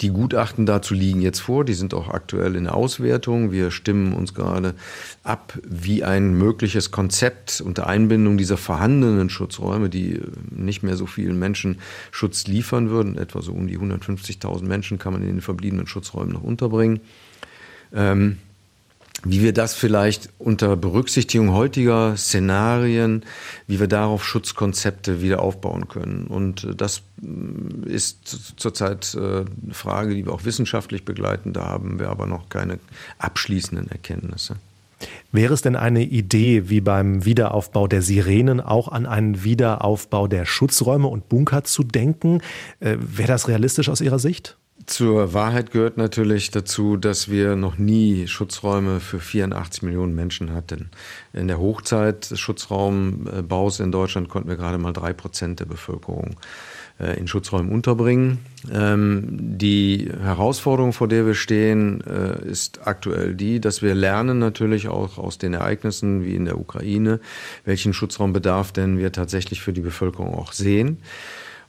Die 0.00 0.10
Gutachten 0.10 0.66
dazu 0.66 0.92
liegen 0.92 1.20
jetzt 1.20 1.38
vor, 1.38 1.64
die 1.64 1.74
sind 1.74 1.94
auch 1.94 2.08
aktuell 2.08 2.56
in 2.56 2.64
der 2.64 2.74
Auswertung. 2.74 3.52
Wir 3.52 3.70
stimmen 3.70 4.12
uns 4.12 4.34
gerade 4.34 4.74
ab, 5.22 5.56
wie 5.62 6.02
ein 6.02 6.34
mögliches 6.34 6.90
Konzept 6.90 7.60
unter 7.64 7.86
Einbindung 7.86 8.36
dieser 8.36 8.56
vorhandenen 8.56 9.30
Schutzräume, 9.30 9.88
die 9.88 10.20
nicht 10.50 10.82
mehr 10.82 10.96
so 10.96 11.06
vielen 11.06 11.38
Menschen 11.38 11.78
Schutz 12.10 12.48
liefern 12.48 12.90
würden, 12.90 13.16
etwa 13.16 13.40
so 13.40 13.52
um 13.52 13.68
die 13.68 13.78
150.000 13.78 14.64
Menschen 14.64 14.98
kann 14.98 15.12
man 15.12 15.22
in 15.22 15.28
den 15.28 15.40
verbliebenen 15.40 15.86
Schutzräumen 15.86 16.32
noch 16.32 16.42
unterbringen. 16.42 17.00
Ähm, 17.92 18.38
wie 19.24 19.42
wir 19.42 19.52
das 19.52 19.74
vielleicht 19.74 20.28
unter 20.38 20.76
Berücksichtigung 20.76 21.52
heutiger 21.52 22.16
Szenarien, 22.16 23.24
wie 23.66 23.80
wir 23.80 23.88
darauf 23.88 24.24
Schutzkonzepte 24.24 25.22
wieder 25.22 25.42
aufbauen 25.42 25.88
können. 25.88 26.26
Und 26.26 26.64
äh, 26.64 26.74
das 26.74 27.02
mm, 27.20 27.84
ist 27.84 28.54
zurzeit 28.56 29.14
äh, 29.14 29.18
eine 29.18 29.72
Frage, 29.72 30.14
die 30.14 30.26
wir 30.26 30.32
auch 30.32 30.44
wissenschaftlich 30.44 31.04
begleiten. 31.04 31.52
Da 31.52 31.66
haben 31.66 31.98
wir 31.98 32.10
aber 32.10 32.26
noch 32.26 32.48
keine 32.48 32.78
abschließenden 33.18 33.90
Erkenntnisse. 33.90 34.56
Wäre 35.32 35.54
es 35.54 35.62
denn 35.62 35.76
eine 35.76 36.02
Idee, 36.02 36.68
wie 36.68 36.80
beim 36.80 37.24
Wiederaufbau 37.24 37.88
der 37.88 38.02
Sirenen 38.02 38.60
auch 38.60 38.88
an 38.88 39.06
einen 39.06 39.42
Wiederaufbau 39.44 40.28
der 40.28 40.44
Schutzräume 40.44 41.08
und 41.08 41.28
Bunker 41.28 41.64
zu 41.64 41.82
denken? 41.82 42.40
Äh, 42.80 42.96
wäre 43.00 43.28
das 43.28 43.48
realistisch 43.48 43.88
aus 43.88 44.00
Ihrer 44.00 44.18
Sicht? 44.18 44.56
Zur 44.86 45.32
Wahrheit 45.32 45.70
gehört 45.70 45.96
natürlich 45.96 46.50
dazu, 46.50 46.96
dass 46.96 47.30
wir 47.30 47.56
noch 47.56 47.78
nie 47.78 48.26
Schutzräume 48.26 49.00
für 49.00 49.20
84 49.20 49.82
Millionen 49.82 50.14
Menschen 50.14 50.52
hatten. 50.52 50.90
In 51.32 51.48
der 51.48 51.58
Hochzeit 51.58 52.30
des 52.30 52.40
Schutzraumbaus 52.40 53.80
in 53.80 53.92
Deutschland 53.92 54.28
konnten 54.28 54.48
wir 54.48 54.56
gerade 54.56 54.78
mal 54.78 54.92
drei 54.92 55.12
Prozent 55.12 55.60
der 55.60 55.66
Bevölkerung 55.66 56.36
äh, 57.00 57.18
in 57.18 57.26
Schutzräumen 57.28 57.72
unterbringen. 57.72 58.38
Ähm, 58.72 59.26
die 59.58 60.10
Herausforderung, 60.20 60.92
vor 60.92 61.08
der 61.08 61.24
wir 61.24 61.34
stehen, 61.34 62.02
äh, 62.02 62.46
ist 62.46 62.86
aktuell 62.86 63.34
die, 63.34 63.60
dass 63.60 63.80
wir 63.80 63.94
lernen 63.94 64.38
natürlich 64.38 64.88
auch 64.88 65.18
aus 65.18 65.38
den 65.38 65.54
Ereignissen 65.54 66.24
wie 66.24 66.34
in 66.34 66.44
der 66.44 66.58
Ukraine, 66.58 67.20
welchen 67.64 67.94
Schutzraumbedarf 67.94 68.72
denn 68.72 68.98
wir 68.98 69.12
tatsächlich 69.12 69.62
für 69.62 69.72
die 69.72 69.80
Bevölkerung 69.80 70.34
auch 70.34 70.52
sehen. 70.52 70.98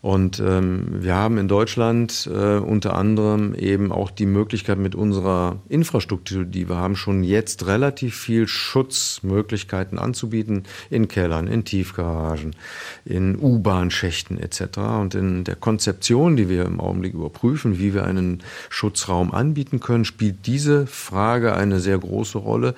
Und 0.05 0.39
ähm, 0.39 0.85
wir 1.01 1.15
haben 1.15 1.39
in 1.39 1.47
Deutschland 1.47 2.29
äh, 2.31 2.57
unter 2.57 2.95
anderem 2.95 3.55
eben 3.55 3.91
auch 3.91 4.11
die 4.11 4.27
Möglichkeit 4.27 4.77
mit 4.77 4.93
unserer 4.93 5.57
Infrastruktur, 5.67 6.45
die 6.45 6.69
wir 6.69 6.75
haben, 6.75 6.95
schon 6.95 7.23
jetzt 7.23 7.65
relativ 7.65 8.15
viel 8.15 8.47
Schutzmöglichkeiten 8.47 9.97
anzubieten 9.97 10.65
in 10.91 11.07
Kellern, 11.07 11.47
in 11.47 11.65
Tiefgaragen, 11.65 12.55
in 13.03 13.35
U-Bahn-Schächten 13.35 14.37
etc. 14.39 14.77
Und 14.77 15.15
in 15.15 15.43
der 15.43 15.55
Konzeption, 15.55 16.35
die 16.35 16.49
wir 16.49 16.65
im 16.65 16.79
Augenblick 16.79 17.15
überprüfen, 17.15 17.79
wie 17.79 17.95
wir 17.95 18.05
einen 18.05 18.43
Schutzraum 18.69 19.33
anbieten 19.33 19.79
können, 19.79 20.05
spielt 20.05 20.45
diese 20.45 20.85
Frage 20.85 21.55
eine 21.55 21.79
sehr 21.79 21.97
große 21.97 22.37
Rolle. 22.37 22.75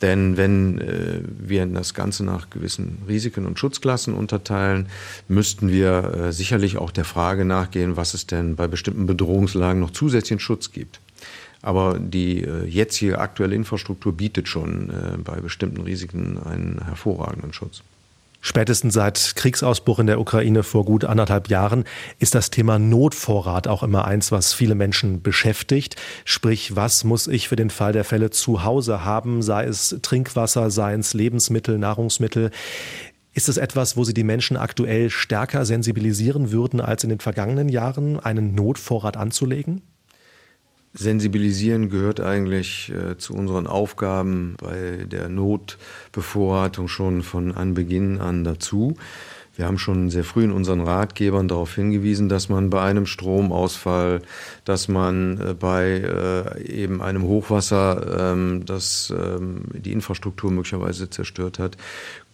Denn 0.00 0.36
wenn 0.36 0.78
äh, 0.78 1.20
wir 1.38 1.66
das 1.66 1.92
Ganze 1.92 2.24
nach 2.24 2.50
gewissen 2.50 2.98
Risiken 3.08 3.46
und 3.46 3.58
Schutzklassen 3.58 4.14
unterteilen, 4.14 4.86
müssten 5.26 5.70
wir 5.72 6.14
äh, 6.28 6.32
sicherlich 6.32 6.78
auch 6.78 6.92
der 6.92 7.04
Frage 7.04 7.44
nachgehen, 7.44 7.96
was 7.96 8.14
es 8.14 8.26
denn 8.26 8.54
bei 8.54 8.68
bestimmten 8.68 9.06
Bedrohungslagen 9.06 9.80
noch 9.80 9.90
zusätzlichen 9.90 10.40
Schutz 10.40 10.70
gibt. 10.70 11.00
Aber 11.62 11.98
die 11.98 12.44
äh, 12.44 12.64
jetzige 12.66 13.18
aktuelle 13.18 13.56
Infrastruktur 13.56 14.16
bietet 14.16 14.46
schon 14.46 14.90
äh, 14.90 15.18
bei 15.18 15.40
bestimmten 15.40 15.80
Risiken 15.80 16.38
einen 16.38 16.80
hervorragenden 16.84 17.52
Schutz. 17.52 17.82
Spätestens 18.40 18.94
seit 18.94 19.34
Kriegsausbruch 19.34 19.98
in 19.98 20.06
der 20.06 20.20
Ukraine 20.20 20.62
vor 20.62 20.84
gut 20.84 21.04
anderthalb 21.04 21.48
Jahren 21.48 21.84
ist 22.20 22.36
das 22.36 22.50
Thema 22.50 22.78
Notvorrat 22.78 23.66
auch 23.66 23.82
immer 23.82 24.04
eins, 24.04 24.30
was 24.30 24.54
viele 24.54 24.76
Menschen 24.76 25.22
beschäftigt. 25.22 25.96
Sprich, 26.24 26.76
was 26.76 27.02
muss 27.02 27.26
ich 27.26 27.48
für 27.48 27.56
den 27.56 27.70
Fall 27.70 27.92
der 27.92 28.04
Fälle 28.04 28.30
zu 28.30 28.62
Hause 28.62 29.04
haben, 29.04 29.42
sei 29.42 29.64
es 29.64 29.98
Trinkwasser, 30.02 30.70
sei 30.70 30.94
es 30.94 31.14
Lebensmittel, 31.14 31.78
Nahrungsmittel. 31.78 32.52
Ist 33.34 33.48
es 33.48 33.56
etwas, 33.56 33.96
wo 33.96 34.04
Sie 34.04 34.14
die 34.14 34.24
Menschen 34.24 34.56
aktuell 34.56 35.10
stärker 35.10 35.64
sensibilisieren 35.64 36.52
würden 36.52 36.80
als 36.80 37.04
in 37.04 37.10
den 37.10 37.20
vergangenen 37.20 37.68
Jahren, 37.68 38.20
einen 38.20 38.54
Notvorrat 38.54 39.16
anzulegen? 39.16 39.82
Sensibilisieren 40.98 41.90
gehört 41.90 42.20
eigentlich 42.20 42.90
äh, 42.92 43.16
zu 43.16 43.34
unseren 43.34 43.68
Aufgaben 43.68 44.56
bei 44.60 45.04
der 45.06 45.28
Notbevorratung 45.28 46.88
schon 46.88 47.22
von 47.22 47.52
Anbeginn 47.52 48.18
an 48.18 48.42
dazu. 48.42 48.96
Wir 49.54 49.66
haben 49.66 49.78
schon 49.78 50.10
sehr 50.10 50.24
früh 50.24 50.42
in 50.42 50.50
unseren 50.50 50.80
Ratgebern 50.80 51.46
darauf 51.46 51.74
hingewiesen, 51.74 52.28
dass 52.28 52.48
man 52.48 52.68
bei 52.70 52.80
einem 52.80 53.06
Stromausfall, 53.06 54.22
dass 54.64 54.88
man 54.88 55.40
äh, 55.40 55.54
bei 55.54 55.84
äh, 55.98 56.62
eben 56.64 57.00
einem 57.00 57.22
Hochwasser, 57.22 58.32
ähm, 58.32 58.64
das 58.66 59.14
ähm, 59.16 59.66
die 59.72 59.92
Infrastruktur 59.92 60.50
möglicherweise 60.50 61.10
zerstört 61.10 61.60
hat, 61.60 61.76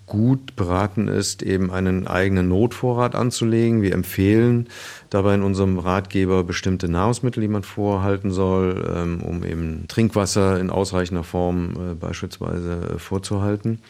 gut 0.07 0.57
beraten 0.57 1.09
ist, 1.09 1.43
eben 1.43 1.71
einen 1.71 2.07
eigenen 2.07 2.49
Notvorrat 2.49 3.15
anzulegen. 3.15 3.83
Wir 3.83 3.93
empfehlen 3.93 4.69
dabei 5.11 5.35
in 5.35 5.43
unserem 5.43 5.79
Ratgeber 5.79 6.45
bestimmte 6.45 6.89
Nahrungsmittel, 6.89 7.41
die 7.41 7.49
man 7.49 7.63
vorhalten 7.63 8.31
soll, 8.31 8.93
ähm, 8.95 9.23
um 9.23 9.45
eben 9.45 9.87
Trinkwasser 9.89 10.61
in 10.61 10.71
ausreichender 10.71 11.25
Form 11.25 11.73
äh, 11.93 11.95
beispielsweise 11.95 12.99
vorzuhalten. 12.99 13.81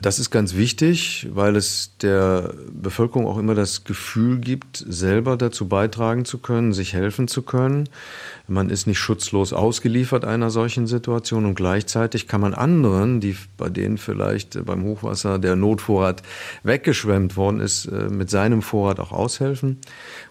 Das 0.00 0.18
ist 0.18 0.30
ganz 0.30 0.54
wichtig, 0.54 1.26
weil 1.32 1.56
es 1.56 1.96
der 2.02 2.52
Bevölkerung 2.70 3.26
auch 3.26 3.38
immer 3.38 3.54
das 3.54 3.84
Gefühl 3.84 4.38
gibt, 4.38 4.84
selber 4.86 5.36
dazu 5.38 5.68
beitragen 5.68 6.26
zu 6.26 6.38
können, 6.38 6.74
sich 6.74 6.92
helfen 6.92 7.28
zu 7.28 7.42
können. 7.42 7.88
Man 8.46 8.70
ist 8.70 8.86
nicht 8.86 8.98
schutzlos 8.98 9.52
ausgeliefert 9.52 10.24
einer 10.24 10.50
solchen 10.50 10.86
Situation 10.86 11.46
und 11.46 11.54
gleichzeitig 11.54 12.28
kann 12.28 12.40
man 12.40 12.54
anderen, 12.54 13.20
die 13.20 13.36
bei 13.56 13.70
denen 13.70 13.98
vielleicht 13.98 14.64
beim 14.64 14.84
Hochwasser 14.84 15.38
der 15.38 15.56
Notvorrat 15.56 16.22
weggeschwemmt 16.62 17.36
worden 17.36 17.60
ist, 17.60 17.86
äh, 17.86 18.08
mit 18.08 18.30
seinem 18.30 18.62
Vorrat 18.62 19.00
auch 19.00 19.12
aushelfen 19.12 19.78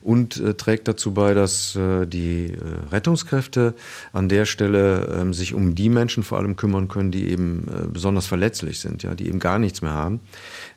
und 0.01 0.39
äh, 0.39 0.53
trägt 0.53 0.87
dazu 0.87 1.13
bei, 1.13 1.33
dass 1.33 1.75
äh, 1.75 2.05
die 2.05 2.53
Rettungskräfte 2.91 3.73
an 4.13 4.29
der 4.29 4.45
Stelle 4.45 5.17
ähm, 5.19 5.33
sich 5.33 5.53
um 5.53 5.75
die 5.75 5.89
Menschen 5.89 6.23
vor 6.23 6.37
allem 6.37 6.55
kümmern 6.55 6.87
können, 6.87 7.11
die 7.11 7.29
eben 7.29 7.65
besonders 7.91 8.27
verletzlich 8.27 8.79
sind, 8.79 9.03
ja, 9.03 9.15
die 9.15 9.27
eben 9.27 9.39
gar 9.39 9.54
gar 9.55 9.59
nichts 9.59 9.81
mehr 9.81 9.93
haben. 9.93 10.19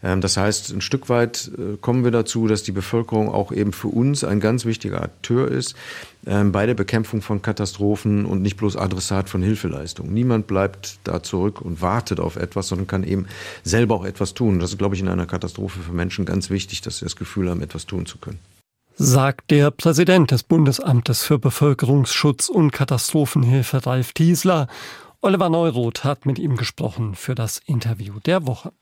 Ähm, 0.02 0.20
das 0.20 0.36
heißt, 0.36 0.70
ein 0.70 0.80
Stück 0.80 1.08
weit 1.08 1.50
äh, 1.58 1.76
kommen 1.80 2.04
wir 2.04 2.12
dazu, 2.12 2.46
dass 2.46 2.62
die 2.62 2.72
Bevölkerung 2.72 3.28
auch 3.28 3.50
eben 3.50 3.72
für 3.72 3.88
uns 3.88 4.22
ein 4.22 4.38
ganz 4.38 4.64
wichtiger 4.64 5.02
Akteur 5.02 5.48
ist 5.48 5.74
ähm, 6.26 6.52
bei 6.52 6.66
der 6.66 6.74
Bekämpfung 6.74 7.22
von 7.22 7.42
Katastrophen 7.42 8.24
und 8.24 8.40
nicht 8.42 8.56
bloß 8.56 8.76
Adressat 8.76 9.28
von 9.28 9.42
Hilfeleistungen. 9.42 10.14
Niemand 10.14 10.46
bleibt 10.46 10.98
da 11.02 11.22
zurück 11.22 11.60
und 11.60 11.82
wartet 11.82 12.20
auf 12.20 12.36
etwas, 12.36 12.68
sondern 12.68 12.86
kann 12.86 13.02
eben 13.02 13.26
selber 13.64 13.96
auch 13.96 14.04
etwas 14.04 14.34
tun. 14.34 14.60
Das 14.60 14.70
ist, 14.70 14.78
glaube 14.78 14.94
ich, 14.94 15.00
in 15.00 15.08
einer 15.08 15.26
Katastrophe 15.26 15.80
für 15.80 15.92
Menschen 15.92 16.24
ganz 16.24 16.50
wichtig, 16.50 16.80
dass 16.82 16.98
sie 16.98 17.04
das 17.04 17.16
Gefühl 17.16 17.50
haben, 17.50 17.62
etwas 17.62 17.86
tun 17.86 18.06
zu 18.06 18.18
können 18.18 18.38
sagt 19.00 19.52
der 19.52 19.70
Präsident 19.70 20.32
des 20.32 20.42
Bundesamtes 20.42 21.22
für 21.22 21.38
Bevölkerungsschutz 21.38 22.48
und 22.48 22.72
Katastrophenhilfe 22.72 23.86
Ralf 23.86 24.12
Tiesler. 24.12 24.66
Oliver 25.20 25.48
Neuroth 25.48 26.04
hat 26.04 26.26
mit 26.26 26.38
ihm 26.38 26.56
gesprochen 26.56 27.16
für 27.16 27.34
das 27.34 27.58
Interview 27.58 28.20
der 28.20 28.46
Woche. 28.46 28.72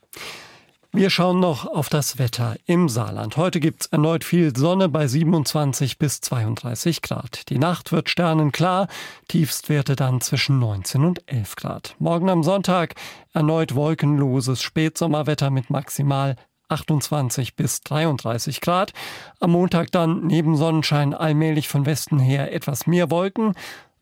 Wir 0.93 1.09
schauen 1.09 1.39
noch 1.39 1.65
auf 1.65 1.89
das 1.89 2.19
Wetter 2.19 2.55
im 2.67 2.89
Saarland. 2.89 3.37
Heute 3.37 3.59
gibt 3.59 3.81
es 3.81 3.87
erneut 3.87 4.23
viel 4.23 4.55
Sonne 4.55 4.87
bei 4.87 5.07
27 5.07 5.97
bis 5.97 6.21
32 6.21 7.01
Grad. 7.01 7.49
Die 7.49 7.57
Nacht 7.57 7.91
wird 7.91 8.09
sternenklar, 8.09 8.87
Tiefstwerte 9.27 9.95
dann 9.95 10.21
zwischen 10.21 10.59
19 10.59 11.05
und 11.05 11.23
11 11.27 11.55
Grad. 11.55 11.95
Morgen 11.97 12.29
am 12.29 12.43
Sonntag 12.43 12.93
erneut 13.33 13.73
wolkenloses 13.73 14.61
Spätsommerwetter 14.61 15.49
mit 15.49 15.71
maximal 15.71 16.35
28 16.69 17.55
bis 17.55 17.81
33 17.81 18.61
Grad. 18.61 18.93
Am 19.39 19.51
Montag 19.51 19.91
dann 19.91 20.27
neben 20.27 20.55
Sonnenschein 20.55 21.15
allmählich 21.15 21.67
von 21.67 21.87
Westen 21.87 22.19
her 22.19 22.53
etwas 22.53 22.85
mehr 22.85 23.09
Wolken 23.09 23.55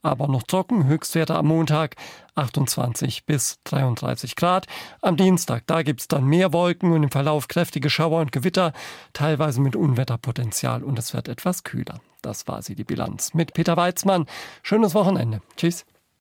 aber 0.06 0.28
noch 0.28 0.44
trocken. 0.44 0.86
Höchstwerte 0.86 1.36
am 1.36 1.48
Montag 1.48 1.96
28 2.36 3.26
bis 3.26 3.60
33 3.64 4.36
Grad. 4.36 4.68
Am 5.02 5.18
Dienstag, 5.18 5.64
da 5.68 5.82
gibt 5.82 6.02
es 6.02 6.08
dann 6.08 6.26
mehr 6.26 6.54
Wolken 6.54 6.92
und 6.92 7.04
im 7.04 7.12
Verlauf 7.12 7.48
kräftige 7.48 7.90
Schauer 7.90 8.22
und 8.22 8.32
Gewitter, 8.32 8.74
teilweise 9.14 9.62
mit 9.62 9.76
Unwetterpotenzial 9.76 10.84
und 10.84 11.00
es 11.00 11.14
wird 11.14 11.28
etwas 11.28 11.64
kühler. 11.64 12.00
Das 12.22 12.48
war 12.48 12.62
sie, 12.62 12.76
die 12.76 12.84
Bilanz. 12.84 13.34
Mit 13.34 13.54
Peter 13.54 13.78
Weizmann. 13.78 14.26
Schönes 14.64 14.96
Wochenende. 14.96 15.42
Tschüss. 15.58 15.86